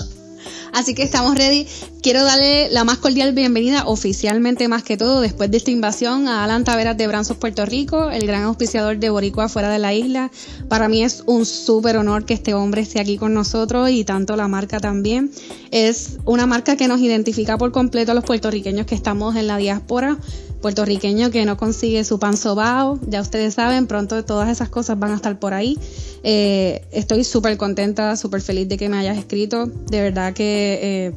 Así 0.73 0.95
que 0.95 1.03
estamos 1.03 1.35
ready. 1.37 1.67
Quiero 2.03 2.25
darle 2.25 2.71
la 2.71 2.83
más 2.85 2.99
cordial 2.99 3.33
bienvenida 3.33 3.85
oficialmente 3.87 4.69
más 4.69 4.83
que 4.83 4.97
todo 4.97 5.21
después 5.21 5.51
de 5.51 5.59
esta 5.59 5.71
invasión 5.71 6.29
a 6.29 6.45
Alan 6.45 6.65
Taveras 6.65 6.97
de 6.97 7.07
Branzos, 7.07 7.37
Puerto 7.37 7.67
Rico, 7.67 8.11
el 8.11 8.27
gran 8.27 8.43
auspiciador 8.45 8.99
de 8.99 9.11
Boricua 9.11 9.51
fuera 9.51 9.69
de 9.69 9.79
la 9.79 9.93
isla. 9.93 10.31
Para 10.69 10.89
mí 10.89 11.05
es 11.05 11.23
un 11.27 11.45
súper 11.45 11.99
honor 11.99 12.25
que 12.25 12.35
este 12.35 12.55
hombre 12.55 12.81
esté 12.81 13.01
aquí 13.01 13.19
con 13.19 13.35
nosotros 13.35 13.91
y 13.91 14.05
tanto 14.05 14.35
la 14.35 14.49
marca 14.49 14.81
también. 14.81 15.31
Es 15.71 16.19
una 16.25 16.47
marca 16.47 16.77
que 16.77 16.89
nos 16.89 17.01
identifica 17.01 17.59
por 17.59 17.71
completo 17.71 18.13
a 18.13 18.15
los 18.15 18.25
puertorriqueños 18.25 18.87
que 18.87 18.95
estamos 18.95 19.37
en 19.37 19.47
la 19.47 19.59
diáspora 19.59 20.19
puertorriqueño 20.63 21.31
que 21.31 21.45
no 21.45 21.59
consigue 21.59 22.05
su 22.05 22.19
pan 22.19 22.39
sobao, 22.39 22.99
ya 23.07 23.21
ustedes 23.21 23.55
saben, 23.55 23.87
pronto 23.87 24.25
todas 24.25 24.49
esas 24.49 24.71
cosas 24.71 24.99
van 24.99 25.13
a 25.13 25.17
estar 25.17 25.39
por 25.39 25.53
ahí. 25.53 25.79
Eh, 26.23 26.87
estoy 26.93 27.25
súper 27.25 27.59
contenta, 27.59 28.17
súper 28.17 28.41
feliz 28.41 28.69
de 28.69 28.79
que 28.79 28.89
me 28.89 28.97
hayas 28.97 29.19
escrito. 29.19 29.67
De 29.67 30.01
verdad 30.01 30.33
que 30.33 30.79
eh, 30.83 31.13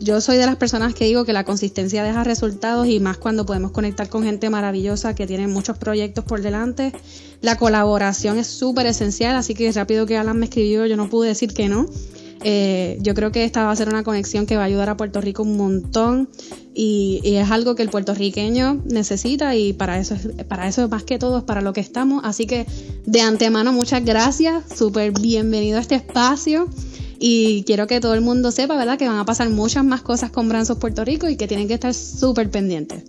yo 0.00 0.20
soy 0.20 0.36
de 0.36 0.46
las 0.46 0.56
personas 0.56 0.94
que 0.94 1.04
digo 1.04 1.24
que 1.24 1.32
la 1.32 1.44
consistencia 1.44 2.02
deja 2.02 2.24
resultados 2.24 2.88
y 2.88 2.98
más 2.98 3.18
cuando 3.18 3.46
podemos 3.46 3.70
conectar 3.70 4.08
con 4.08 4.24
gente 4.24 4.50
maravillosa 4.50 5.14
que 5.14 5.26
tiene 5.26 5.46
muchos 5.46 5.78
proyectos 5.78 6.24
por 6.24 6.42
delante. 6.42 6.92
La 7.40 7.56
colaboración 7.56 8.38
es 8.38 8.48
súper 8.48 8.86
esencial, 8.86 9.36
así 9.36 9.54
que 9.54 9.70
rápido 9.72 10.04
que 10.04 10.16
Alan 10.16 10.38
me 10.38 10.46
escribió, 10.46 10.86
yo 10.86 10.96
no 10.96 11.08
pude 11.08 11.28
decir 11.28 11.54
que 11.54 11.68
no. 11.68 11.86
Eh, 12.44 12.98
yo 13.00 13.14
creo 13.14 13.30
que 13.30 13.44
esta 13.44 13.64
va 13.64 13.70
a 13.70 13.76
ser 13.76 13.88
una 13.88 14.02
conexión 14.02 14.46
que 14.46 14.56
va 14.56 14.62
a 14.62 14.66
ayudar 14.66 14.88
a 14.88 14.96
Puerto 14.96 15.20
Rico 15.20 15.42
un 15.42 15.56
montón 15.56 16.28
y, 16.74 17.20
es 17.24 17.50
algo 17.50 17.74
que 17.74 17.82
el 17.82 17.88
puertorriqueño 17.88 18.82
necesita 18.84 19.54
y 19.54 19.72
para 19.72 19.98
eso, 19.98 20.16
para 20.48 20.68
eso 20.68 20.88
más 20.88 21.04
que 21.04 21.18
todo 21.18 21.38
es 21.38 21.44
para 21.44 21.60
lo 21.60 21.72
que 21.72 21.80
estamos. 21.80 22.22
Así 22.24 22.46
que 22.46 22.66
de 23.06 23.20
antemano 23.20 23.72
muchas 23.72 24.04
gracias, 24.04 24.64
súper 24.76 25.12
bienvenido 25.12 25.78
a 25.78 25.80
este 25.80 25.94
espacio 25.94 26.68
y 27.18 27.62
quiero 27.64 27.86
que 27.86 28.00
todo 28.00 28.14
el 28.14 28.20
mundo 28.20 28.50
sepa, 28.50 28.76
¿verdad? 28.76 28.98
Que 28.98 29.08
van 29.08 29.18
a 29.18 29.24
pasar 29.24 29.48
muchas 29.48 29.84
más 29.84 30.02
cosas 30.02 30.30
con 30.30 30.48
Branzos 30.48 30.78
Puerto 30.78 31.04
Rico 31.04 31.28
y 31.28 31.36
que 31.36 31.46
tienen 31.46 31.68
que 31.68 31.74
estar 31.74 31.94
súper 31.94 32.50
pendientes. 32.50 33.04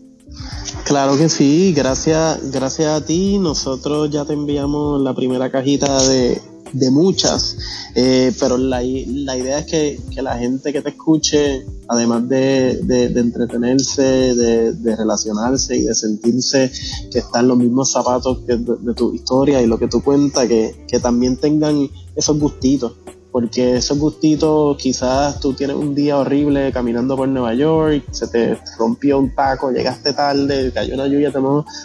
Claro 0.85 1.17
que 1.17 1.29
sí, 1.29 1.73
gracias, 1.75 2.51
gracias 2.51 2.89
a 2.89 3.05
ti. 3.05 3.37
Nosotros 3.37 4.09
ya 4.09 4.25
te 4.25 4.33
enviamos 4.33 5.01
la 5.01 5.13
primera 5.13 5.49
cajita 5.51 6.07
de, 6.07 6.41
de 6.73 6.89
muchas, 6.91 7.55
eh, 7.95 8.33
pero 8.39 8.57
la, 8.57 8.81
la, 8.81 9.37
idea 9.37 9.59
es 9.59 9.65
que, 9.67 10.01
que, 10.13 10.21
la 10.21 10.37
gente 10.37 10.73
que 10.73 10.81
te 10.81 10.89
escuche, 10.89 11.65
además 11.87 12.27
de, 12.27 12.79
de, 12.83 13.09
de 13.09 13.19
entretenerse, 13.19 14.03
de, 14.03 14.95
relacionarse 14.95 15.77
y 15.77 15.83
de 15.83 15.95
sentirse 15.95 16.71
que 17.11 17.19
están 17.19 17.47
los 17.47 17.57
mismos 17.57 17.91
zapatos 17.91 18.39
que 18.47 18.57
de, 18.57 18.93
tu 18.95 19.13
historia 19.13 19.61
y 19.61 19.67
lo 19.67 19.77
que 19.77 19.87
tú 19.87 20.03
cuentas, 20.03 20.47
que, 20.47 20.85
que 20.87 20.99
también 20.99 21.37
tengan 21.37 21.89
esos 22.15 22.39
gustitos 22.39 22.93
porque 23.33 23.77
esos 23.77 23.97
gustitos, 23.97 24.77
quizás 24.77 25.39
tú 25.39 25.53
tienes 25.53 25.75
un 25.75 25.95
día 25.95 26.19
horrible 26.19 26.71
caminando 26.71 27.17
por 27.17 27.27
Nueva 27.27 27.55
York, 27.55 28.03
se 28.11 28.27
te 28.27 28.59
rompió 28.77 29.17
un 29.17 29.33
taco, 29.33 29.71
llegaste 29.71 30.13
tarde, 30.13 30.71
cayó 30.71 30.93
una 30.93 31.07
lluvia, 31.07 31.31
te 31.31 31.39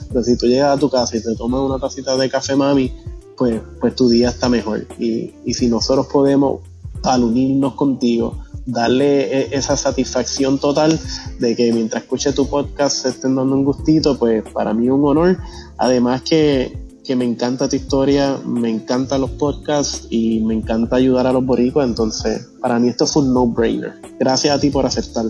pero 0.09 0.23
si 0.23 0.37
tú 0.37 0.47
llegas 0.47 0.77
a 0.77 0.79
tu 0.79 0.91
casa 0.91 1.17
y 1.17 1.23
te 1.23 1.35
tomas 1.35 1.63
una 1.63 1.79
tacita 1.79 2.19
de 2.19 2.29
café 2.29 2.55
mami, 2.55 2.93
pues, 3.39 3.61
pues 3.81 3.95
tu 3.95 4.09
día 4.09 4.29
está 4.31 4.49
mejor. 4.49 4.87
Y, 4.99 5.33
y 5.45 5.55
si 5.55 5.69
nosotros 5.69 6.09
podemos, 6.09 6.61
al 7.05 7.23
unirnos 7.23 7.75
contigo, 7.75 8.37
darle 8.67 9.23
e, 9.23 9.49
esa 9.57 9.77
satisfacción 9.77 10.59
total 10.59 10.99
de 11.39 11.57
que 11.57 11.73
mientras 11.73 12.03
escuche 12.03 12.33
tu 12.33 12.49
podcast 12.49 13.03
se 13.03 13.09
estén 13.11 13.35
dando 13.35 13.55
un 13.55 13.65
gustito, 13.65 14.19
pues 14.19 14.43
para 14.53 14.75
mí 14.75 14.91
un 14.91 15.05
honor. 15.05 15.39
Además 15.79 16.23
que, 16.23 16.79
que 17.05 17.17
me 17.17 17.25
encanta 17.25 17.69
tu 17.69 17.77
historia, 17.77 18.39
me 18.45 18.69
encantan 18.69 19.23
los 19.23 19.31
podcasts 19.31 20.07
y 20.11 20.41
me 20.41 20.55
encanta 20.55 20.97
ayudar 20.97 21.27
a 21.27 21.33
los 21.33 21.45
boricuas, 21.45 21.89
entonces 21.89 22.49
para 22.61 22.79
mí 22.79 22.89
esto 22.89 23.07
fue 23.07 23.23
un 23.23 23.33
no-brainer. 23.33 23.95
Gracias 24.19 24.55
a 24.55 24.61
ti 24.61 24.71
por 24.71 24.85
aceptar. 24.85 25.27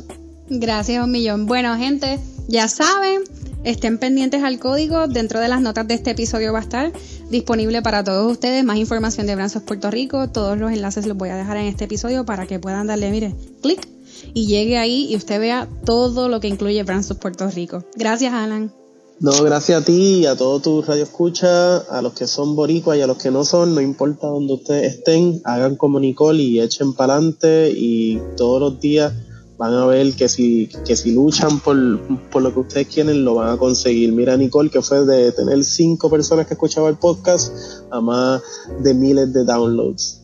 Gracias 0.51 1.05
un 1.05 1.11
millón. 1.11 1.47
Bueno, 1.47 1.77
gente, 1.77 2.19
ya 2.49 2.69
saben, 2.69 3.21
estén 3.65 3.99
pendientes 3.99 4.43
al 4.43 4.59
código. 4.59 5.07
Dentro 5.07 5.41
de 5.41 5.49
las 5.49 5.61
notas 5.61 5.87
de 5.87 5.95
este 5.95 6.11
episodio 6.11 6.53
va 6.53 6.61
a 6.61 6.63
estar 6.63 6.93
disponible 7.31 7.83
para 7.83 8.05
todos 8.05 8.31
ustedes. 8.31 8.65
Más 8.65 8.79
información 8.79 9.27
de 9.27 9.35
Branzos 9.35 9.63
Puerto 9.63 9.91
Rico. 9.91 10.29
Todos 10.29 10.59
los 10.59 10.73
enlaces 10.73 11.07
los 11.07 11.17
voy 11.17 11.31
a 11.31 11.37
dejar 11.37 11.57
en 11.57 11.67
este 11.67 11.85
episodio 11.85 12.25
para 12.25 12.47
que 12.47 12.59
puedan 12.59 12.87
darle, 12.87 13.11
mire, 13.11 13.35
clic 13.63 13.89
y 14.35 14.47
llegue 14.47 14.79
ahí 14.79 15.07
y 15.11 15.17
usted 15.17 15.41
vea 15.41 15.69
todo 15.85 16.29
lo 16.29 16.41
que 16.41 16.49
incluye 16.49 16.83
Branzos 16.83 17.19
Puerto 17.19 17.49
Rico. 17.51 17.85
Gracias, 17.97 18.33
Alan. 18.33 18.73
No, 19.21 19.33
gracias 19.43 19.83
a 19.83 19.85
ti 19.85 20.21
y 20.21 20.27
a 20.27 20.37
todos 20.37 20.63
tus 20.63 20.87
radio 20.87 21.03
escucha, 21.03 21.79
a 21.79 22.03
los 22.03 22.13
que 22.13 22.29
son 22.29 22.55
boricuas 22.55 22.99
y 22.99 23.01
a 23.01 23.07
los 23.09 23.19
que 23.19 23.33
no 23.33 23.45
son, 23.45 23.75
no 23.75 23.81
importa 23.81 24.29
donde 24.29 24.55
ustedes 24.55 24.95
estén, 24.95 25.41
hagan 25.45 25.75
como 25.75 25.99
Nicole 25.99 26.41
y 26.41 26.61
echen 26.61 26.93
para 26.93 27.15
adelante 27.15 27.73
y 27.75 28.21
todos 28.37 28.61
los 28.61 28.81
días 28.81 29.13
van 29.59 29.75
a 29.75 29.85
ver 29.87 30.15
que 30.15 30.29
si, 30.29 30.69
que 30.87 30.95
si 30.95 31.13
luchan 31.13 31.59
por, 31.59 31.77
lo 31.77 32.55
que 32.55 32.61
ustedes 32.61 32.87
quieren, 32.87 33.25
lo 33.25 33.35
van 33.35 33.51
a 33.51 33.57
conseguir. 33.57 34.13
Mira, 34.13 34.37
Nicole, 34.37 34.71
que 34.71 34.81
fue 34.81 35.05
de 35.05 35.33
tener 35.33 35.65
cinco 35.65 36.09
personas 36.09 36.47
que 36.47 36.55
escuchaban 36.55 36.91
el 36.91 36.97
podcast 36.97 37.53
a 37.91 38.01
más 38.01 38.41
de 38.81 38.95
miles 38.95 39.33
de 39.33 39.45
downloads. 39.45 40.23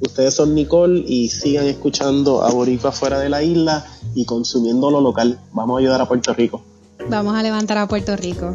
Ustedes 0.00 0.34
son 0.34 0.54
Nicole 0.54 1.04
y 1.06 1.28
sigan 1.28 1.66
escuchando 1.66 2.42
a 2.42 2.50
Boricua 2.50 2.92
fuera 2.92 3.18
de 3.18 3.28
la 3.28 3.42
isla 3.42 3.84
y 4.14 4.24
consumiendo 4.24 4.90
lo 4.90 5.00
local. 5.00 5.38
Vamos 5.52 5.76
a 5.76 5.80
ayudar 5.80 6.00
a 6.00 6.08
Puerto 6.08 6.32
Rico. 6.32 6.62
Vamos 7.08 7.34
a 7.34 7.42
levantar 7.42 7.76
a 7.76 7.88
Puerto 7.88 8.16
Rico. 8.16 8.54